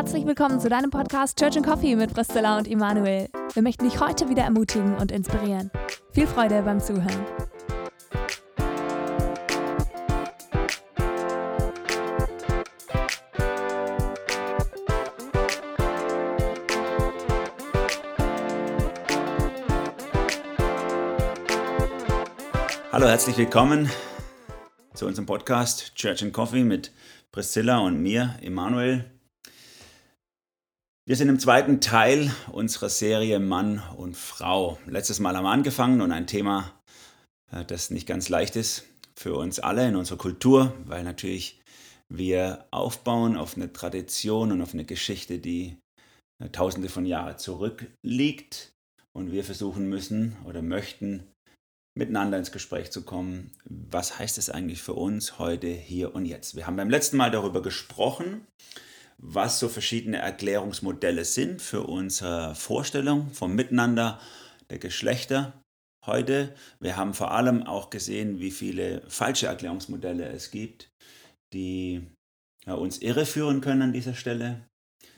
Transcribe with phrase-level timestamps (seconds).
[0.00, 3.28] Herzlich willkommen zu deinem Podcast Church and Coffee mit Priscilla und Immanuel.
[3.52, 5.70] Wir möchten dich heute wieder ermutigen und inspirieren.
[6.12, 7.26] Viel Freude beim Zuhören.
[22.90, 23.90] Hallo, herzlich willkommen
[24.94, 26.90] zu unserem Podcast Church and Coffee mit
[27.32, 29.19] Priscilla und mir, Emanuel.
[31.10, 34.78] Wir sind im zweiten Teil unserer Serie Mann und Frau.
[34.86, 36.80] Letztes Mal haben wir angefangen und ein Thema,
[37.50, 38.84] äh, das nicht ganz leicht ist
[39.16, 41.60] für uns alle in unserer Kultur, weil natürlich
[42.08, 45.78] wir aufbauen auf eine Tradition und auf eine Geschichte, die
[46.40, 48.70] äh, tausende von Jahren zurückliegt
[49.12, 51.26] und wir versuchen müssen oder möchten
[51.98, 53.50] miteinander ins Gespräch zu kommen.
[53.64, 56.54] Was heißt es eigentlich für uns heute, hier und jetzt?
[56.54, 58.46] Wir haben beim letzten Mal darüber gesprochen,
[59.22, 64.18] was so verschiedene Erklärungsmodelle sind für unsere Vorstellung vom Miteinander
[64.70, 65.52] der Geschlechter
[66.06, 66.54] heute.
[66.80, 70.88] Wir haben vor allem auch gesehen, wie viele falsche Erklärungsmodelle es gibt,
[71.52, 72.06] die
[72.66, 74.66] ja, uns irreführen können an dieser Stelle.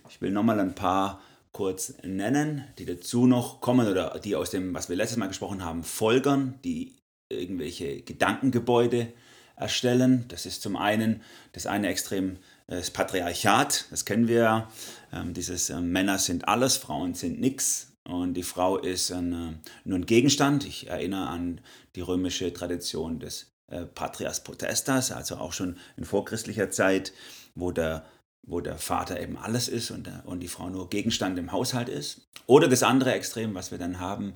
[0.09, 4.75] Ich will nochmal ein paar kurz nennen, die dazu noch kommen oder die aus dem,
[4.75, 6.97] was wir letztes Mal gesprochen haben, folgern, die
[7.31, 9.13] irgendwelche Gedankengebäude
[9.55, 10.25] erstellen.
[10.29, 12.39] Das ist zum einen das eine Extrem
[12.77, 14.69] das Patriarchat, das kennen wir ja.
[15.13, 19.69] Ähm, dieses äh, Männer sind alles, Frauen sind nichts und die Frau ist ein, äh,
[19.85, 20.65] nur ein Gegenstand.
[20.65, 21.61] Ich erinnere an
[21.97, 27.13] die römische Tradition des äh, Patrias Potestas, also auch schon in vorchristlicher Zeit,
[27.55, 28.05] wo der
[28.45, 31.89] wo der Vater eben alles ist und, der, und die Frau nur Gegenstand im Haushalt
[31.89, 32.27] ist.
[32.47, 34.35] Oder das andere Extrem, was wir dann haben,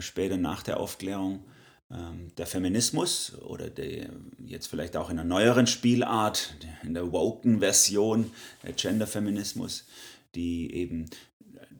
[0.00, 1.44] später nach der Aufklärung,
[1.90, 4.10] der Feminismus oder der,
[4.44, 8.30] jetzt vielleicht auch in einer neueren Spielart, in der woken Version,
[8.62, 9.86] der Genderfeminismus,
[10.34, 11.08] die eben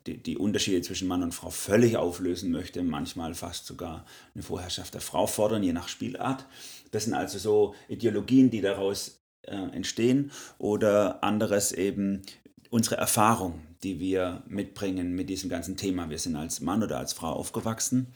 [0.06, 4.94] die, die, Unterschiede zwischen Mann und Frau völlig auflösen möchte, manchmal fast sogar eine Vorherrschaft
[4.94, 6.46] der Frau fordern, je nach Spielart.
[6.90, 12.22] Das sind also so Ideologien, die daraus äh, entstehen oder anderes eben
[12.70, 16.08] unsere Erfahrung, die wir mitbringen mit diesem ganzen Thema.
[16.08, 18.06] Wir sind als Mann oder als Frau aufgewachsen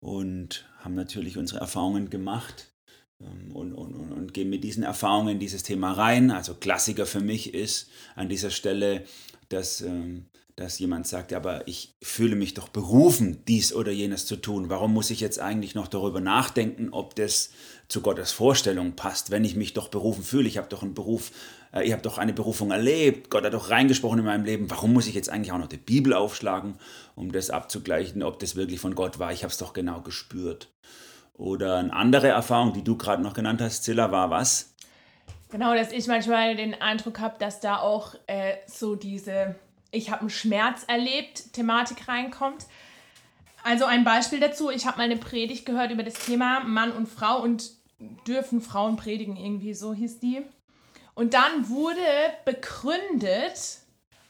[0.00, 2.72] und haben natürlich unsere Erfahrungen gemacht
[3.20, 6.30] ähm, und, und, und, und gehen mit diesen Erfahrungen in dieses Thema rein.
[6.30, 9.04] Also Klassiker für mich ist an dieser Stelle,
[9.48, 10.26] dass ähm,
[10.58, 14.68] dass jemand sagt, aber ich fühle mich doch berufen, dies oder jenes zu tun.
[14.68, 17.50] Warum muss ich jetzt eigentlich noch darüber nachdenken, ob das
[17.86, 20.48] zu Gottes Vorstellung passt, wenn ich mich doch berufen fühle?
[20.48, 21.30] Ich habe doch einen Beruf,
[21.72, 24.70] äh, ich habe doch eine Berufung erlebt, Gott hat doch reingesprochen in meinem Leben.
[24.70, 26.76] Warum muss ich jetzt eigentlich auch noch die Bibel aufschlagen,
[27.14, 29.32] um das abzugleichen, ob das wirklich von Gott war?
[29.32, 30.68] Ich habe es doch genau gespürt.
[31.34, 34.74] Oder eine andere Erfahrung, die du gerade noch genannt hast, Zilla, war was?
[35.50, 39.54] Genau, dass ich manchmal den Eindruck habe, dass da auch äh, so diese
[39.90, 42.66] ich habe einen Schmerz erlebt, Thematik reinkommt.
[43.64, 47.08] Also ein Beispiel dazu, ich habe mal eine Predigt gehört über das Thema Mann und
[47.08, 47.72] Frau und
[48.26, 50.42] dürfen Frauen predigen, irgendwie so hieß die.
[51.18, 52.00] Und dann wurde
[52.44, 53.80] begründet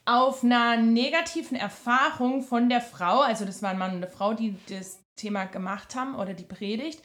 [0.06, 4.32] auf einer negativen Erfahrung von der Frau, also das war ein Mann und eine Frau,
[4.32, 7.02] die das Thema gemacht haben oder die Predigt,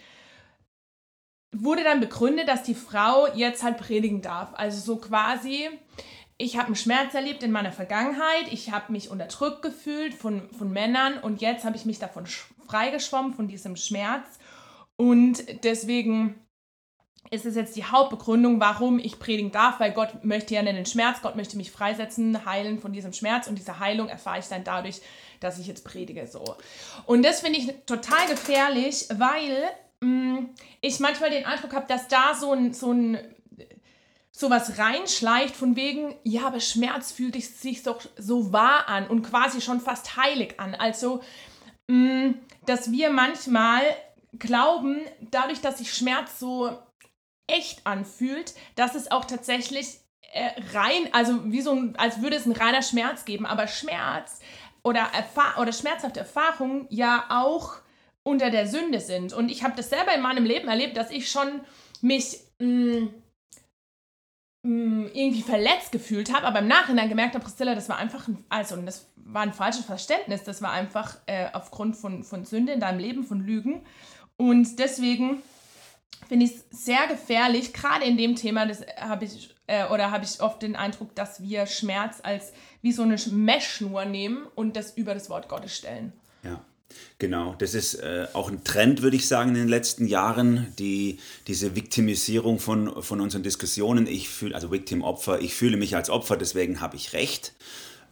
[1.54, 4.54] wurde dann begründet, dass die Frau jetzt halt predigen darf.
[4.54, 5.68] Also so quasi,
[6.38, 10.72] ich habe einen Schmerz erlebt in meiner Vergangenheit, ich habe mich unterdrückt gefühlt von, von
[10.72, 12.26] Männern und jetzt habe ich mich davon
[12.68, 14.40] freigeschwommen, von diesem Schmerz.
[14.96, 16.40] Und deswegen
[17.32, 21.22] ist es jetzt die Hauptbegründung, warum ich predigen darf, weil Gott möchte ja den Schmerz,
[21.22, 25.02] Gott möchte mich freisetzen, heilen von diesem Schmerz und diese Heilung erfahre ich dann dadurch,
[25.40, 26.56] dass ich jetzt predige so.
[27.06, 29.64] Und das finde ich total gefährlich, weil
[30.02, 30.50] mh, mm,
[30.82, 33.18] ich manchmal den Eindruck habe, dass da so ein, so ein
[34.32, 39.62] sowas reinschleicht von wegen, ja, aber Schmerz fühlt sich doch so wahr an und quasi
[39.62, 40.76] schon fast heilig an.
[40.76, 41.22] Also,
[41.88, 42.36] mh, mm,
[42.66, 43.82] dass wir manchmal
[44.40, 45.02] glauben,
[45.32, 46.78] dadurch, dass sich Schmerz so
[47.48, 50.00] echt anfühlt, dass es auch tatsächlich
[50.34, 54.40] äh, rein, also wie so ein, als würde es ein reiner Schmerz geben, aber Schmerz
[54.84, 55.10] oder,
[55.60, 57.76] oder schmerzhafte Erfahrungen ja auch
[58.24, 59.34] unter der Sünde sind.
[59.34, 61.62] Und ich habe das selber in meinem Leben erlebt, dass ich schon
[62.02, 63.08] mich mm,
[64.66, 68.46] Mm, irgendwie verletzt gefühlt habe, aber im Nachhinein gemerkt habe, Priscilla, das war einfach, ein,
[68.48, 72.80] also das war ein falsches Verständnis, das war einfach äh, aufgrund von, von Sünde in
[72.80, 73.86] deinem Leben, von Lügen.
[74.38, 75.44] Und deswegen
[76.28, 80.26] finde ich es sehr gefährlich, gerade in dem Thema, das habe ich, äh, oder habe
[80.26, 84.98] ich oft den Eindruck, dass wir Schmerz als wie so eine Messschnur nehmen und das
[84.98, 86.14] über das Wort Gottes stellen.
[86.44, 86.64] Ja.
[87.18, 91.20] Genau, das ist äh, auch ein Trend, würde ich sagen, in den letzten Jahren, die,
[91.48, 94.06] diese Viktimisierung von, von unseren Diskussionen.
[94.08, 97.54] Ich fühle, also Victim-Opfer, ich fühle mich als Opfer, deswegen habe ich Recht.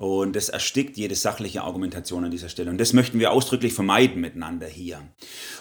[0.02, 2.72] Und das erstickt jede sachliche Argumentation an dieser Stelle.
[2.72, 5.00] Und das möchten wir ausdrücklich vermeiden miteinander hier.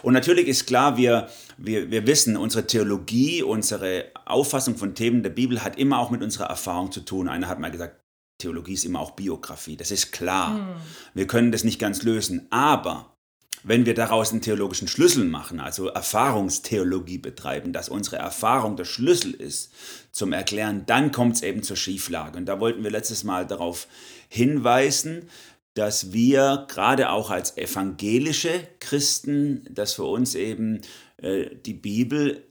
[0.02, 1.28] Und natürlich ist klar, wir,
[1.58, 6.22] wir, wir wissen, unsere Theologie, unsere Auffassung von Themen der Bibel hat immer auch mit
[6.22, 7.28] unserer Erfahrung zu tun.
[7.28, 8.00] Einer hat mal gesagt,
[8.38, 9.76] Theologie ist immer auch Biografie.
[9.76, 10.54] Das ist klar.
[10.54, 10.68] Hm.
[11.12, 12.46] Wir können das nicht ganz lösen.
[12.48, 13.18] Aber
[13.62, 19.34] wenn wir daraus einen theologischen Schlüssel machen, also Erfahrungstheologie betreiben, dass unsere Erfahrung der Schlüssel
[19.34, 19.72] ist
[20.12, 22.38] zum Erklären, dann kommt es eben zur Schieflage.
[22.38, 23.86] Und da wollten wir letztes Mal darauf
[24.30, 25.28] hinweisen,
[25.74, 30.80] dass wir gerade auch als evangelische Christen, dass für uns eben
[31.18, 32.50] äh, die Bibel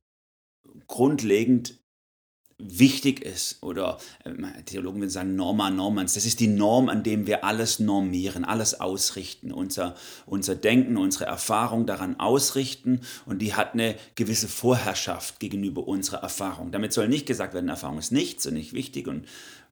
[0.87, 1.79] grundlegend
[2.61, 7.25] wichtig ist oder äh, Theologen würden sagen Norma normans, das ist die Norm, an dem
[7.25, 13.73] wir alles normieren, alles ausrichten, unser, unser Denken, unsere Erfahrung daran ausrichten und die hat
[13.73, 16.71] eine gewisse Vorherrschaft gegenüber unserer Erfahrung.
[16.71, 19.25] Damit soll nicht gesagt werden, Erfahrung ist nichts und nicht wichtig und,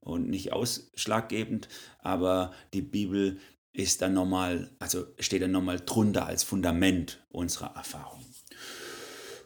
[0.08, 1.68] und nicht ausschlaggebend,
[2.00, 3.38] aber die Bibel
[3.72, 8.24] ist dann nochmal, also steht dann nochmal drunter als Fundament unserer Erfahrung.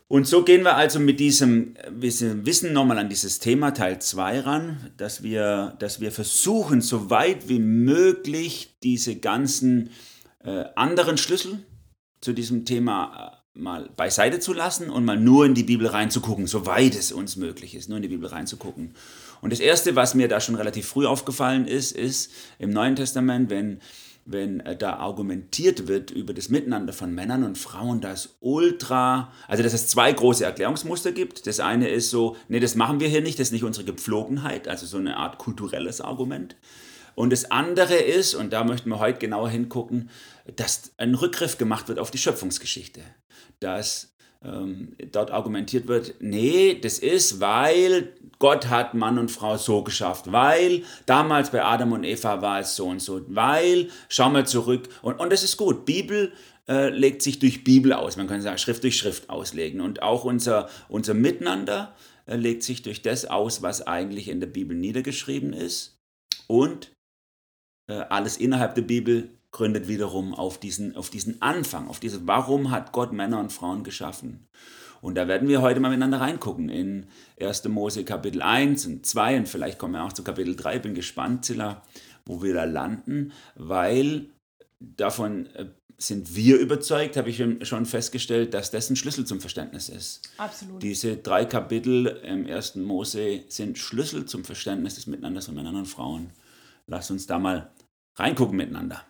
[0.09, 4.93] Und so gehen wir also mit diesem Wissen nochmal an dieses Thema Teil 2 ran,
[4.99, 9.89] dass wir, dass wir versuchen, so weit wie möglich diese ganzen
[10.45, 11.65] äh, anderen Schlüssel
[12.21, 16.47] zu diesem Thema äh, mal beiseite zu lassen und mal nur in die Bibel reinzugucken,
[16.47, 18.95] soweit es uns möglich ist, nur in die Bibel reinzugucken.
[19.43, 23.51] Und das Erste, was mir da schon relativ früh aufgefallen ist, ist im Neuen Testament,
[23.51, 23.81] wenn
[24.25, 29.63] wenn äh, da argumentiert wird über das Miteinander von Männern und Frauen, das ultra, also
[29.63, 31.47] dass es zwei große Erklärungsmuster gibt.
[31.47, 34.69] Das eine ist so, nee, das machen wir hier nicht, das ist nicht unsere Gepflogenheit,
[34.69, 36.57] also so eine Art kulturelles Argument.
[37.15, 40.09] Und das andere ist, und da möchten wir heute genauer hingucken,
[40.57, 43.03] dass ein Rückgriff gemacht wird auf die Schöpfungsgeschichte.
[43.61, 44.12] Dass
[44.45, 50.33] ähm, dort argumentiert wird, nee, das ist, weil Gott hat Mann und Frau so geschafft,
[50.33, 54.89] weil damals bei Adam und Eva war es so und so, weil, schau mal zurück,
[55.03, 56.33] und, und das ist gut, Bibel
[56.69, 59.81] äh, legt sich durch Bibel aus, man kann sagen, Schrift durch Schrift auslegen.
[59.81, 61.95] Und auch unser, unser Miteinander
[62.27, 65.99] äh, legt sich durch das aus, was eigentlich in der Bibel niedergeschrieben ist.
[66.47, 66.93] Und
[67.89, 72.71] äh, alles innerhalb der Bibel gründet wiederum auf diesen, auf diesen Anfang, auf dieses, warum
[72.71, 74.49] hat Gott Männer und Frauen geschaffen?
[75.03, 77.07] Und da werden wir heute mal miteinander reingucken in
[77.41, 77.65] 1.
[77.69, 80.79] Mose Kapitel 1 und 2 und vielleicht kommen wir auch zu Kapitel 3.
[80.79, 81.83] Bin gespannt, Zilla,
[82.25, 84.27] wo wir da landen, weil
[84.79, 85.67] davon äh,
[85.99, 90.23] sind wir überzeugt, habe ich schon festgestellt, dass das ein Schlüssel zum Verständnis ist.
[90.39, 90.83] Absolut.
[90.83, 92.77] Diese drei Kapitel im 1.
[92.77, 96.31] Mose sind Schlüssel zum Verständnis des Miteinanders von Männern und Frauen.
[96.87, 97.71] Lass uns da mal
[98.17, 99.03] reingucken miteinander.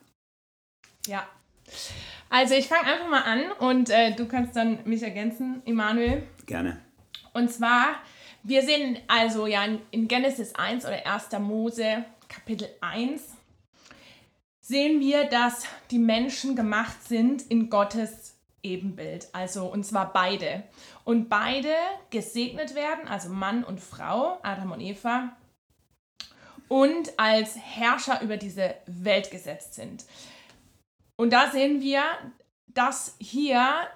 [1.07, 1.27] Ja.
[2.31, 6.27] Also ich fange einfach mal an und äh, du kannst dann mich ergänzen, Emanuel.
[6.47, 6.81] Gerne.
[7.35, 7.97] Und zwar,
[8.43, 11.31] wir sehen also ja in Genesis 1 oder 1.
[11.41, 13.23] Mose Kapitel 1,
[14.61, 19.29] sehen wir, dass die Menschen gemacht sind in Gottes Ebenbild.
[19.33, 20.63] Also und zwar beide.
[21.05, 21.75] Und beide
[22.11, 25.37] gesegnet werden, also Mann und Frau, Adam und Eva,
[26.69, 30.07] und als Herrscher über diese Welt gesetzt sind.
[31.17, 32.03] Und da sehen wir,
[32.67, 33.89] dass hier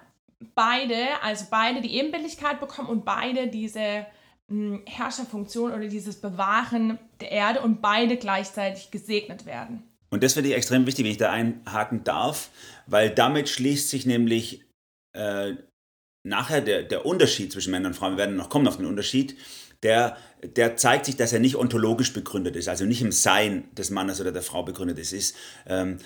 [0.55, 4.05] beide, also beide die Ebenbildlichkeit bekommen und beide diese
[4.49, 9.83] hm, Herrscherfunktion oder dieses Bewahren der Erde und beide gleichzeitig gesegnet werden.
[10.09, 12.49] Und das finde ich extrem wichtig, wenn ich da einhaken darf,
[12.85, 14.65] weil damit schließt sich nämlich
[15.13, 15.55] äh,
[16.23, 19.35] nachher der, der Unterschied zwischen Männern und Frauen, wir werden noch kommen auf den Unterschied,
[19.83, 23.89] der, der zeigt sich, dass er nicht ontologisch begründet ist, also nicht im Sein des
[23.89, 25.35] Mannes oder der Frau begründet ist, ist
[25.67, 25.97] ähm,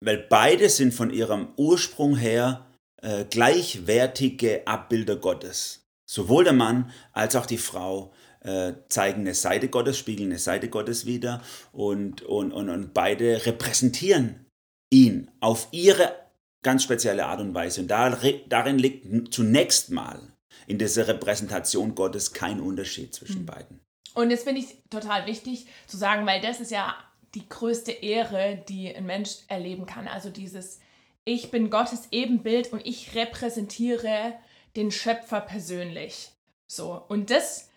[0.00, 2.66] weil beide sind von ihrem Ursprung her
[3.02, 5.86] äh, gleichwertige Abbilder Gottes.
[6.08, 10.68] Sowohl der Mann als auch die Frau äh, zeigen eine Seite Gottes, spiegeln eine Seite
[10.68, 14.46] Gottes wieder und, und, und, und beide repräsentieren
[14.92, 16.14] ihn auf ihre
[16.62, 17.82] ganz spezielle Art und Weise.
[17.82, 20.32] Und darin liegt zunächst mal
[20.70, 23.46] in dieser Repräsentation Gottes kein Unterschied zwischen mhm.
[23.46, 23.80] beiden.
[24.14, 26.94] Und das finde ich total wichtig zu sagen, weil das ist ja
[27.34, 30.06] die größte Ehre, die ein Mensch erleben kann.
[30.06, 30.78] Also dieses,
[31.24, 34.34] ich bin Gottes Ebenbild und ich repräsentiere
[34.76, 36.30] den Schöpfer persönlich.
[36.68, 37.04] So.
[37.08, 37.68] Und das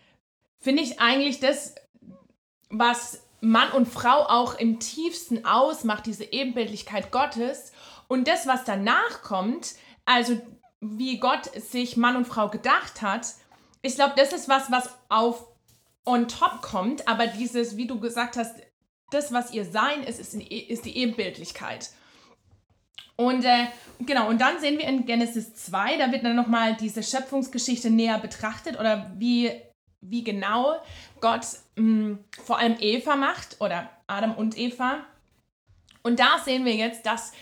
[0.60, 1.74] finde ich eigentlich das,
[2.70, 7.72] was Mann und Frau auch im tiefsten ausmacht, diese Ebenbildlichkeit Gottes.
[8.06, 9.74] Und das, was danach kommt,
[10.04, 10.40] also
[10.98, 13.26] wie Gott sich Mann und Frau gedacht hat,
[13.82, 15.46] ich glaube, das ist was, was auf
[16.06, 18.56] on top kommt, aber dieses, wie du gesagt hast,
[19.10, 21.90] das, was ihr Sein ist, ist, ist die Ebenbildlichkeit.
[23.16, 23.66] Und äh,
[24.00, 28.18] genau, und dann sehen wir in Genesis 2, da wird dann nochmal diese Schöpfungsgeschichte näher
[28.18, 29.52] betrachtet oder wie,
[30.00, 30.74] wie genau
[31.20, 35.04] Gott mh, mm, vor allem Eva macht oder Adam und Eva.
[36.02, 37.32] Und da sehen wir jetzt, dass,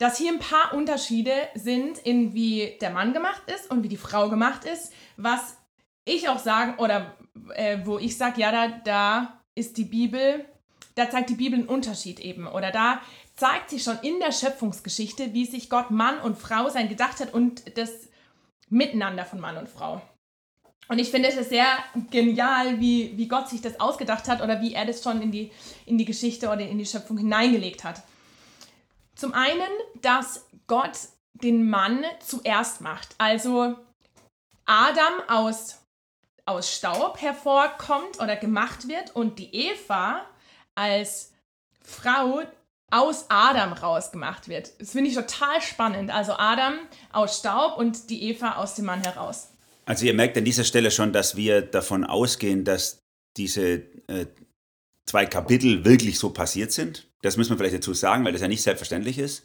[0.00, 3.98] dass hier ein paar Unterschiede sind, in wie der Mann gemacht ist und wie die
[3.98, 5.58] Frau gemacht ist, was
[6.06, 7.14] ich auch sagen, oder
[7.54, 10.46] äh, wo ich sage, ja, da, da ist die Bibel,
[10.94, 12.46] da zeigt die Bibel einen Unterschied eben.
[12.46, 13.02] Oder da
[13.36, 17.34] zeigt sich schon in der Schöpfungsgeschichte, wie sich Gott Mann und Frau sein gedacht hat
[17.34, 18.08] und das
[18.70, 20.00] Miteinander von Mann und Frau.
[20.88, 21.66] Und ich finde es sehr
[22.10, 25.52] genial, wie, wie Gott sich das ausgedacht hat oder wie er das schon in die,
[25.84, 28.02] in die Geschichte oder in die Schöpfung hineingelegt hat.
[29.20, 29.68] Zum einen,
[30.00, 30.96] dass Gott
[31.34, 33.14] den Mann zuerst macht.
[33.18, 33.76] Also
[34.64, 35.82] Adam aus,
[36.46, 40.24] aus Staub hervorkommt oder gemacht wird und die Eva
[40.74, 41.34] als
[41.82, 42.40] Frau
[42.90, 44.80] aus Adam rausgemacht wird.
[44.80, 46.10] Das finde ich total spannend.
[46.10, 46.78] Also Adam
[47.12, 49.50] aus Staub und die Eva aus dem Mann heraus.
[49.84, 53.02] Also ihr merkt an dieser Stelle schon, dass wir davon ausgehen, dass
[53.36, 54.28] diese äh,
[55.04, 57.09] zwei Kapitel wirklich so passiert sind.
[57.22, 59.44] Das müssen wir vielleicht dazu sagen, weil das ja nicht selbstverständlich ist.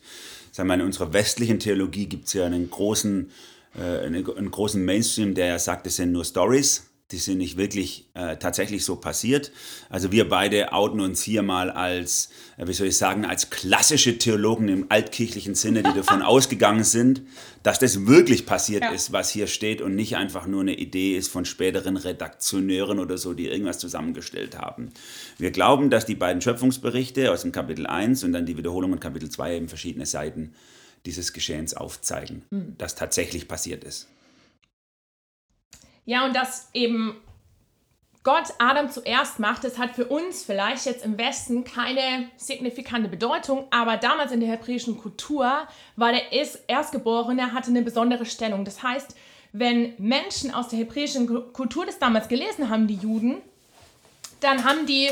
[0.52, 3.32] Sagen wir, in unserer westlichen Theologie gibt es ja einen großen,
[3.78, 7.56] äh, einen, einen großen Mainstream, der ja sagt, es sind nur Stories die sind nicht
[7.56, 9.52] wirklich äh, tatsächlich so passiert.
[9.90, 14.18] Also wir beide outen uns hier mal als, äh, wie soll ich sagen, als klassische
[14.18, 17.22] Theologen im altkirchlichen Sinne, die davon ausgegangen sind,
[17.62, 18.90] dass das wirklich passiert ja.
[18.92, 23.20] ist, was hier steht und nicht einfach nur eine Idee ist von späteren Redaktioneuren oder
[23.20, 24.90] so, die irgendwas zusammengestellt haben.
[25.38, 29.00] Wir glauben, dass die beiden Schöpfungsberichte aus dem Kapitel 1 und dann die Wiederholung in
[29.00, 30.56] Kapitel 2 eben verschiedene Seiten
[31.06, 32.74] dieses Geschehens aufzeigen, mhm.
[32.80, 34.08] das tatsächlich passiert ist.
[36.06, 37.16] Ja, und dass eben
[38.24, 43.68] Gott Adam zuerst macht, das hat für uns vielleicht jetzt im Westen keine signifikante Bedeutung,
[43.70, 46.32] aber damals in der hebräischen Kultur war der
[46.68, 48.66] Erstgeborene, hatte eine besondere Stellung.
[48.66, 49.16] Das heißt,
[49.52, 53.38] wenn Menschen aus der hebräischen Kultur das damals gelesen haben, die Juden,
[54.40, 55.10] dann haben die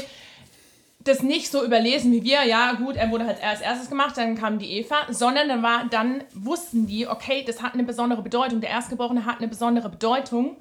[1.04, 4.36] das nicht so überlesen wie wir, ja gut, er wurde halt als erstes gemacht, dann
[4.36, 8.62] kam die Eva, sondern dann, war, dann wussten die, okay, das hat eine besondere Bedeutung,
[8.62, 10.58] der Erstgeborene hat eine besondere Bedeutung.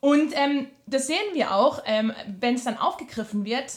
[0.00, 3.72] Und ähm, das sehen wir auch, ähm, wenn es dann aufgegriffen wird,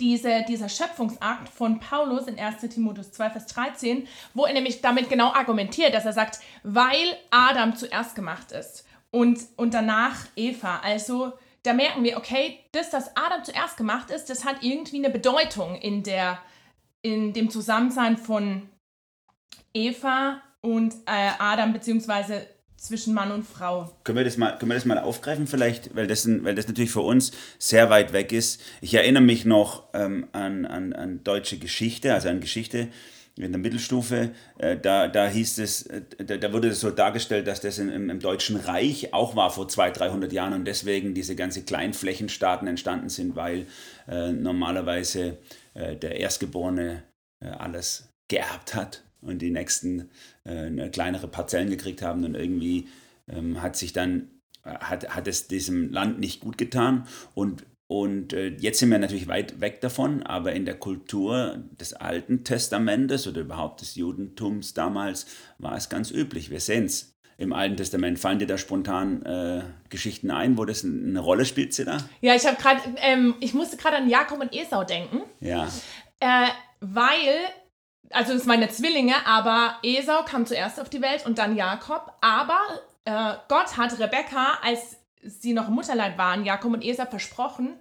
[0.00, 5.08] diese, dieser Schöpfungsakt von Paulus in 1 Timotheus 2, Vers 13, wo er nämlich damit
[5.08, 10.80] genau argumentiert, dass er sagt, weil Adam zuerst gemacht ist und, und danach Eva.
[10.84, 11.32] Also
[11.68, 15.76] da merken wir, okay, das, dass Adam zuerst gemacht ist, das hat irgendwie eine Bedeutung
[15.76, 16.38] in, der,
[17.02, 18.70] in dem Zusammensein von
[19.74, 22.46] Eva und äh, Adam, beziehungsweise
[22.78, 23.92] zwischen Mann und Frau.
[24.04, 26.90] Können wir das mal, können wir das mal aufgreifen vielleicht, weil das, weil das natürlich
[26.90, 28.62] für uns sehr weit weg ist.
[28.80, 32.88] Ich erinnere mich noch ähm, an, an, an deutsche Geschichte, also an Geschichte,
[33.44, 37.46] in der Mittelstufe, äh, da, da hieß es, äh, da, da wurde es so dargestellt,
[37.46, 41.36] dass das im, im Deutschen Reich auch war vor 200, 300 Jahren und deswegen diese
[41.36, 43.66] ganze Kleinflächenstaaten entstanden sind, weil
[44.08, 45.38] äh, normalerweise
[45.74, 47.04] äh, der Erstgeborene
[47.40, 50.10] äh, alles geerbt hat und die Nächsten
[50.92, 52.88] kleinere Parzellen gekriegt haben und irgendwie
[53.28, 54.30] ähm, hat sich dann
[54.62, 59.28] hat, hat es diesem Land nicht gut getan und und äh, jetzt sind wir natürlich
[59.28, 65.26] weit weg davon, aber in der Kultur des Alten Testamentes oder überhaupt des Judentums damals
[65.56, 66.50] war es ganz üblich.
[66.50, 68.18] Wir sehen es im Alten Testament.
[68.18, 71.96] Fallen dir da spontan äh, Geschichten ein, wo das eine Rolle spielt, Zilla?
[72.20, 75.22] Ja, ich habe gerade, ähm, ich musste gerade an Jakob und Esau denken.
[75.40, 75.68] Ja.
[76.20, 76.48] Äh,
[76.80, 77.38] weil,
[78.10, 82.12] also das ja Zwillinge, aber Esau kam zuerst auf die Welt und dann Jakob.
[82.20, 82.58] Aber
[83.06, 87.76] äh, Gott hat Rebekka als sie noch im Mutterleib waren, Jakob und Esau versprochen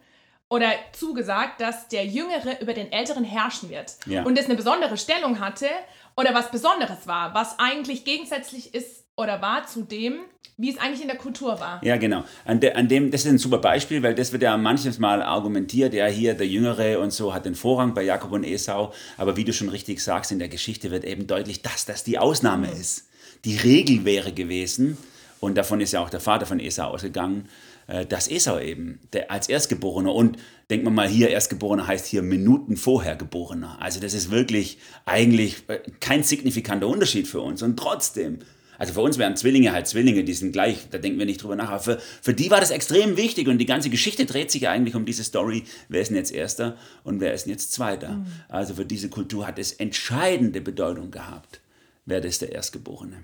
[0.50, 3.98] oder zugesagt, dass der Jüngere über den Älteren herrschen wird.
[4.06, 4.24] Ja.
[4.24, 5.68] Und es eine besondere Stellung hatte
[6.16, 10.20] oder was Besonderes war, was eigentlich gegensätzlich ist oder war zu dem,
[10.60, 11.80] wie es eigentlich in der Kultur war.
[11.84, 12.24] Ja, genau.
[12.46, 15.22] An, de, an dem, das ist ein super Beispiel, weil das wird ja manches Mal
[15.22, 18.92] argumentiert, ja, hier der Jüngere und so hat den Vorrang bei Jakob und Esau.
[19.18, 22.18] Aber wie du schon richtig sagst, in der Geschichte wird eben deutlich, dass das die
[22.18, 22.74] Ausnahme mhm.
[22.74, 23.10] ist.
[23.46, 24.98] Die Regel wäre gewesen,
[25.40, 27.48] und davon ist ja auch der Vater von Esau ausgegangen,
[27.88, 30.38] äh, dass Esau eben der, als Erstgeborener und
[30.70, 33.78] denkt man mal hier, Erstgeborener heißt hier Minuten vorher Geborener.
[33.80, 37.62] Also das ist wirklich eigentlich äh, kein signifikanter Unterschied für uns.
[37.62, 38.40] Und trotzdem,
[38.78, 41.56] also für uns wären Zwillinge halt Zwillinge, die sind gleich, da denken wir nicht drüber
[41.56, 41.70] nach.
[41.70, 44.72] Aber für, für die war das extrem wichtig und die ganze Geschichte dreht sich ja
[44.72, 48.10] eigentlich um diese Story, wer ist denn jetzt Erster und wer ist denn jetzt Zweiter.
[48.10, 48.26] Mhm.
[48.50, 51.62] Also für diese Kultur hat es entscheidende Bedeutung gehabt,
[52.06, 53.24] wer ist der Erstgeborene.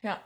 [0.00, 0.20] Ja.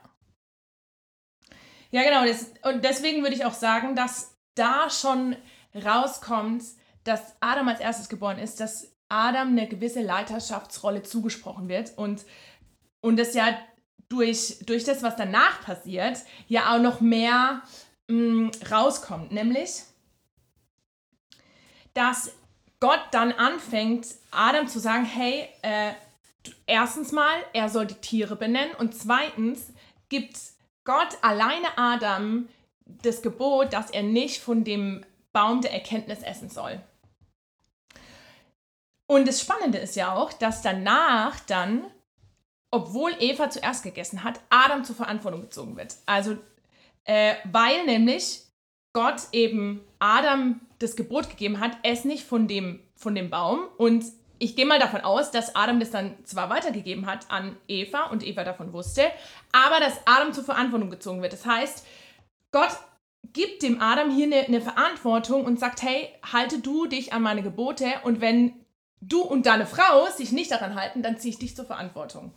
[1.93, 2.25] Ja, genau.
[2.25, 5.37] Das, und deswegen würde ich auch sagen, dass da schon
[5.75, 6.65] rauskommt,
[7.05, 12.25] dass Adam als erstes geboren ist, dass Adam eine gewisse Leiterschaftsrolle zugesprochen wird und,
[13.03, 13.57] und das ja
[14.09, 16.19] durch, durch das, was danach passiert,
[16.49, 17.63] ja auch noch mehr
[18.09, 19.33] mh, mm, rauskommt.
[19.33, 19.83] Nämlich,
[21.93, 22.33] dass
[22.81, 25.93] Gott dann anfängt, Adam zu sagen, hey, äh,
[26.67, 29.73] erstens mal, er soll die Tiere benennen und zweitens
[30.09, 30.39] gibt
[30.85, 32.49] Gott alleine Adam
[32.85, 36.81] das Gebot, dass er nicht von dem Baum der Erkenntnis essen soll.
[39.07, 41.85] Und das Spannende ist ja auch, dass danach dann,
[42.71, 45.97] obwohl Eva zuerst gegessen hat, Adam zur Verantwortung gezogen wird.
[46.07, 46.39] Also,
[47.05, 48.43] äh, weil nämlich
[48.93, 53.69] Gott eben Adam das Gebot gegeben hat, ess nicht von dem, von dem Baum.
[53.77, 54.05] Und
[54.43, 58.27] ich gehe mal davon aus, dass Adam das dann zwar weitergegeben hat an Eva und
[58.27, 59.03] Eva davon wusste,
[59.53, 61.33] aber dass Adam zur Verantwortung gezogen wird.
[61.33, 61.87] Das heißt,
[62.51, 62.77] Gott
[63.33, 67.45] gibt dem Adam hier eine, eine Verantwortung und sagt, hey, halte du dich an meine
[67.45, 68.55] Gebote und wenn
[69.01, 72.33] du und deine Frau sich nicht daran halten, dann ziehe ich dich zur Verantwortung.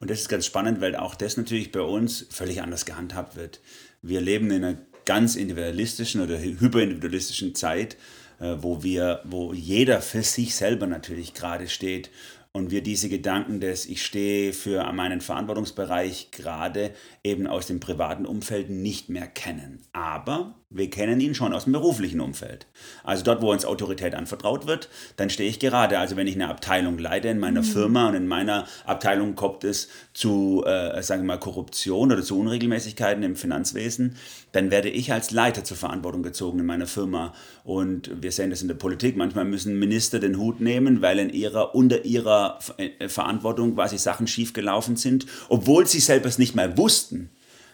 [0.00, 3.60] Und das ist ganz spannend, weil auch das natürlich bei uns völlig anders gehandhabt wird.
[4.02, 7.96] Wir leben in einer ganz individualistischen oder hyperindividualistischen Zeit,
[8.40, 12.10] wo wir, wo jeder für sich selber natürlich gerade steht
[12.52, 16.92] und wir diese Gedanken des Ich stehe für meinen Verantwortungsbereich gerade
[17.22, 19.82] eben aus dem privaten Umfeld nicht mehr kennen.
[19.92, 22.68] Aber wir kennen ihn schon aus dem beruflichen Umfeld.
[23.02, 25.98] Also dort, wo uns Autorität anvertraut wird, dann stehe ich gerade.
[25.98, 27.66] Also wenn ich eine Abteilung leite in meiner mhm.
[27.66, 32.38] Firma und in meiner Abteilung kommt es zu, äh, sagen wir mal, Korruption oder zu
[32.38, 34.14] Unregelmäßigkeiten im Finanzwesen,
[34.52, 37.34] dann werde ich als Leiter zur Verantwortung gezogen in meiner Firma.
[37.64, 39.16] Und wir sehen das in der Politik.
[39.16, 44.28] Manchmal müssen Minister den Hut nehmen, weil in ihrer, unter ihrer äh, Verantwortung quasi Sachen
[44.28, 47.30] schiefgelaufen sind, obwohl sie selber es nicht mal wussten.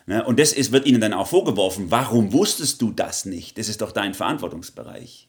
[0.06, 0.24] Ne?
[0.24, 3.58] Und das ist, wird ihnen dann auch vorgeworfen, warum wusstest du das nicht?
[3.58, 5.28] Das ist doch dein Verantwortungsbereich.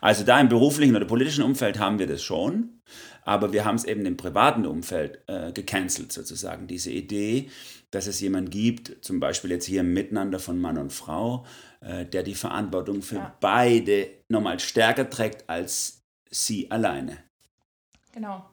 [0.00, 2.80] Also da im beruflichen oder politischen Umfeld haben wir das schon,
[3.24, 7.50] aber wir haben es eben im privaten Umfeld äh, gecancelt sozusagen, diese Idee,
[7.90, 11.46] dass es jemand gibt, zum Beispiel jetzt hier im Miteinander von Mann und Frau,
[11.80, 13.36] äh, der die Verantwortung für ja.
[13.40, 17.18] beide nochmal stärker trägt als sie alleine.
[18.12, 18.44] Genau.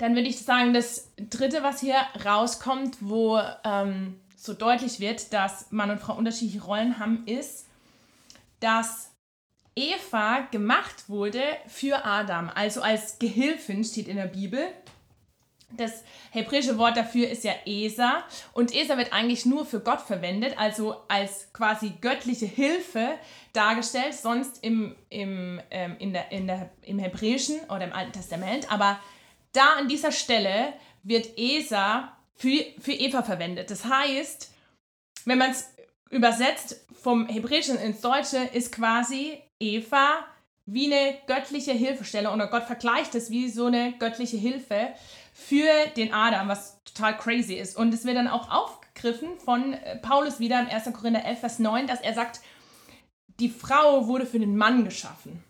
[0.00, 5.70] Dann würde ich sagen, das Dritte, was hier rauskommt, wo ähm, so deutlich wird, dass
[5.72, 7.66] Mann und Frau unterschiedliche Rollen haben, ist,
[8.60, 9.10] dass
[9.76, 14.68] Eva gemacht wurde für Adam, also als Gehilfin steht in der Bibel.
[15.72, 18.24] Das hebräische Wort dafür ist ja Esa.
[18.54, 23.18] Und Esa wird eigentlich nur für Gott verwendet, also als quasi göttliche Hilfe
[23.52, 28.72] dargestellt, sonst im, im, ähm, in der, in der, im Hebräischen oder im Alten Testament,
[28.72, 28.98] aber
[29.52, 33.70] da an dieser Stelle wird Esa für, für Eva verwendet.
[33.70, 34.52] Das heißt,
[35.24, 35.70] wenn man es
[36.10, 40.24] übersetzt vom Hebräischen ins Deutsche, ist quasi Eva
[40.66, 44.92] wie eine göttliche Hilfestelle oder Gott vergleicht es wie so eine göttliche Hilfe
[45.32, 47.76] für den Adam, was total crazy ist.
[47.76, 50.92] Und es wird dann auch aufgegriffen von äh, Paulus wieder im 1.
[50.92, 52.40] Korinther 11, Vers 9, dass er sagt,
[53.40, 55.42] die Frau wurde für den Mann geschaffen.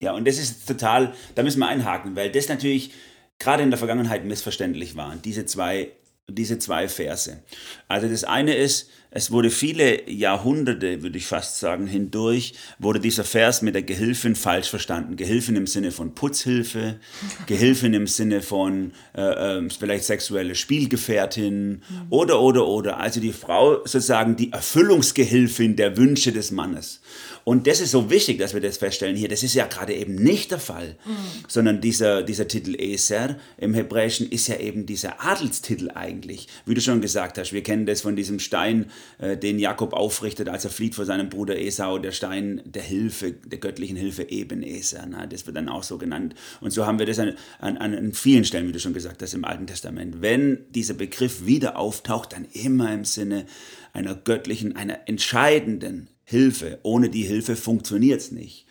[0.00, 2.92] Ja, und das ist total, da müssen wir einhaken, weil das natürlich
[3.38, 5.92] gerade in der Vergangenheit missverständlich war, diese zwei,
[6.28, 7.42] diese zwei Verse.
[7.88, 13.24] Also das eine ist, es wurde viele Jahrhunderte, würde ich fast sagen, hindurch, wurde dieser
[13.24, 15.16] Vers mit der Gehilfin falsch verstanden.
[15.16, 17.00] Gehilfin im Sinne von Putzhilfe,
[17.46, 21.82] Gehilfin im Sinne von äh, äh, vielleicht sexuelle Spielgefährtin mhm.
[22.10, 23.00] oder, oder, oder.
[23.00, 27.00] Also die Frau sozusagen die Erfüllungsgehilfin der Wünsche des Mannes.
[27.44, 29.28] Und das ist so wichtig, dass wir das feststellen hier.
[29.28, 31.44] Das ist ja gerade eben nicht der Fall, mhm.
[31.48, 36.46] sondern dieser, dieser Titel Eser im Hebräischen ist ja eben dieser Adelstitel eigentlich.
[36.66, 40.48] Wie du schon gesagt hast, wir kennen das von diesem Stein, äh, den Jakob aufrichtet,
[40.48, 45.06] als er flieht vor seinem Bruder Esau, der Stein der Hilfe, der göttlichen Hilfe Ebenezer.
[45.08, 46.34] Na, das wird dann auch so genannt.
[46.60, 49.34] Und so haben wir das an, an, an vielen Stellen, wie du schon gesagt hast,
[49.34, 50.22] im Alten Testament.
[50.22, 53.46] Wenn dieser Begriff wieder auftaucht, dann immer im Sinne
[53.92, 56.78] einer göttlichen, einer entscheidenden Hilfe.
[56.82, 58.66] Ohne die Hilfe funktioniert es nicht.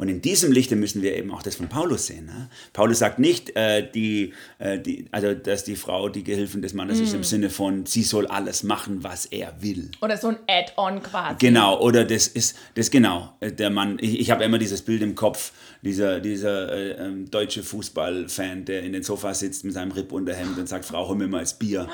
[0.00, 2.24] Und in diesem Lichte müssen wir eben auch das von Paulus sehen.
[2.24, 2.48] Ne?
[2.72, 7.00] Paulus sagt nicht, äh, die, äh, die, also, dass die Frau die Gehilfin des Mannes
[7.00, 7.02] mm.
[7.02, 9.90] ist im Sinne von, sie soll alles machen, was er will.
[10.00, 11.36] Oder so ein Add-on quasi.
[11.38, 15.02] Genau, oder das ist, das genau, äh, der Mann, ich, ich habe immer dieses Bild
[15.02, 19.92] im Kopf, dieser, dieser äh, ähm, deutsche Fußballfan, der in den Sofa sitzt mit seinem
[19.92, 21.86] Rippunterhemd und sagt, Frau, hol mir mal das Bier.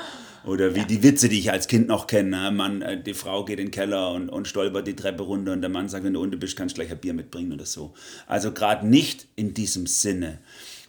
[0.47, 0.85] Oder wie ja.
[0.85, 2.29] die Witze, die ich als Kind noch kenne.
[2.29, 2.51] Ne?
[2.51, 5.61] Man, äh, die Frau geht in den Keller und, und stolpert die Treppe runter und
[5.61, 7.93] der Mann sagt, wenn du unten bist, kannst du gleich ein Bier mitbringen oder so.
[8.27, 10.39] Also gerade nicht in diesem Sinne,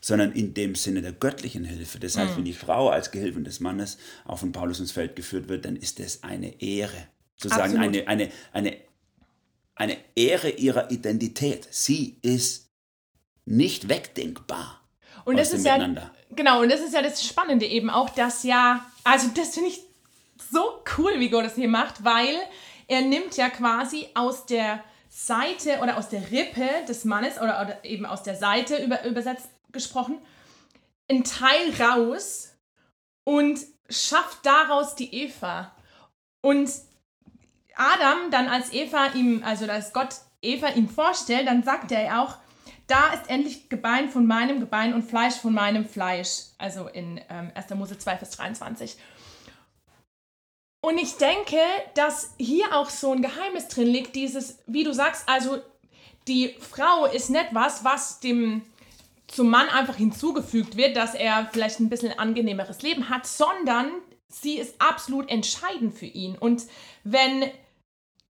[0.01, 1.99] sondern in dem Sinne der göttlichen Hilfe.
[1.99, 2.37] Das heißt, mhm.
[2.39, 5.75] wenn die Frau als Gehilfin des Mannes auf von Paulus ins Feld geführt wird, dann
[5.75, 7.09] ist das eine Ehre.
[7.37, 8.77] Sozusagen eine, eine, eine,
[9.75, 11.67] eine Ehre ihrer Identität.
[11.71, 12.71] Sie ist
[13.45, 14.83] nicht wegdenkbar.
[15.25, 15.77] Und das ist ja
[16.31, 19.81] genau und das ist ja das Spannende eben auch, dass ja also das finde ich
[20.51, 22.37] so cool, wie Gott das hier macht, weil
[22.89, 27.85] er nimmt ja quasi aus der Seite oder aus der Rippe des Mannes oder, oder
[27.85, 30.19] eben aus der Seite über, übersetzt gesprochen
[31.11, 32.55] einen Teil raus
[33.25, 35.75] und schafft daraus die Eva.
[36.43, 36.71] Und
[37.77, 42.23] Adam dann als Eva ihm, also als Gott Eva ihm vorstellt, dann sagt er ja
[42.23, 42.37] auch,
[42.89, 46.47] da ist endlich Gebein von meinem Gebein und Fleisch von meinem Fleisch.
[46.57, 47.71] Also in ähm, 1.
[47.75, 48.97] Mose 2, Vers 23.
[50.81, 51.59] Und ich denke,
[51.95, 55.61] dass hier auch so ein Geheimnis drin liegt, dieses, wie du sagst, also
[56.27, 58.63] die Frau ist nicht was, was dem
[59.27, 63.91] zum Mann einfach hinzugefügt wird, dass er vielleicht ein bisschen angenehmeres Leben hat, sondern
[64.29, 66.37] sie ist absolut entscheidend für ihn.
[66.39, 66.63] Und
[67.05, 67.51] wenn,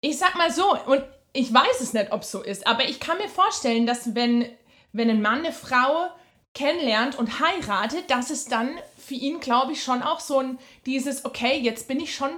[0.00, 1.04] ich sag mal so, und
[1.38, 4.44] ich weiß es nicht, ob es so ist, aber ich kann mir vorstellen, dass wenn,
[4.92, 6.08] wenn ein Mann eine Frau
[6.52, 11.24] kennenlernt und heiratet, dass es dann für ihn, glaube ich, schon auch so ein dieses,
[11.24, 12.30] okay, jetzt bin ich schon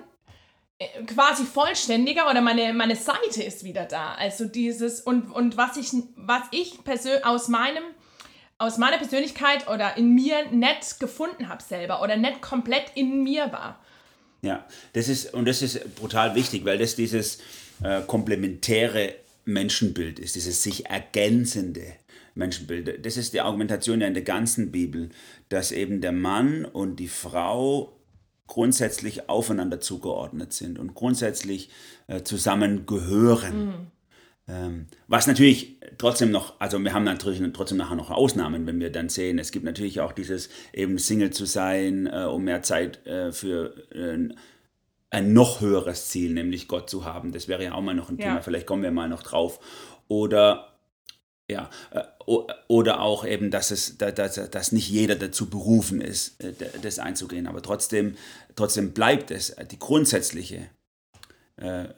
[0.78, 4.12] äh, quasi vollständiger oder meine, meine Seite ist wieder da.
[4.16, 7.84] Also dieses, und, und was ich, was ich persönlich aus meinem
[8.58, 13.50] aus meiner Persönlichkeit oder in mir nicht gefunden habe selber oder nicht komplett in mir
[13.50, 13.82] war.
[14.42, 17.38] Ja, das ist, und das ist brutal wichtig, weil das dieses
[17.82, 19.14] äh, komplementäre
[19.44, 21.84] Menschenbild ist, dieses sich ergänzende
[22.34, 23.04] Menschenbild.
[23.04, 25.10] Das ist die Argumentation ja in der ganzen Bibel,
[25.48, 27.96] dass eben der Mann und die Frau
[28.46, 31.70] grundsätzlich aufeinander zugeordnet sind und grundsätzlich
[32.08, 33.66] äh, zusammengehören.
[33.66, 33.74] Mhm.
[34.48, 38.90] Ähm, was natürlich trotzdem noch, also wir haben natürlich trotzdem nachher noch Ausnahmen, wenn wir
[38.90, 43.06] dann sehen, es gibt natürlich auch dieses eben Single zu sein, äh, um mehr Zeit
[43.06, 44.34] äh, für äh,
[45.10, 47.32] ein noch höheres Ziel, nämlich Gott zu haben.
[47.32, 48.26] Das wäre ja auch mal noch ein ja.
[48.26, 49.58] Thema, vielleicht kommen wir mal noch drauf.
[50.08, 50.70] Oder
[51.50, 52.02] ja, äh,
[52.68, 54.14] oder auch eben, dass, es, dass,
[54.50, 57.48] dass nicht jeder dazu berufen ist, äh, das einzugehen.
[57.48, 58.16] Aber trotzdem,
[58.54, 60.68] trotzdem bleibt es die grundsätzliche
[61.56, 61.88] äh,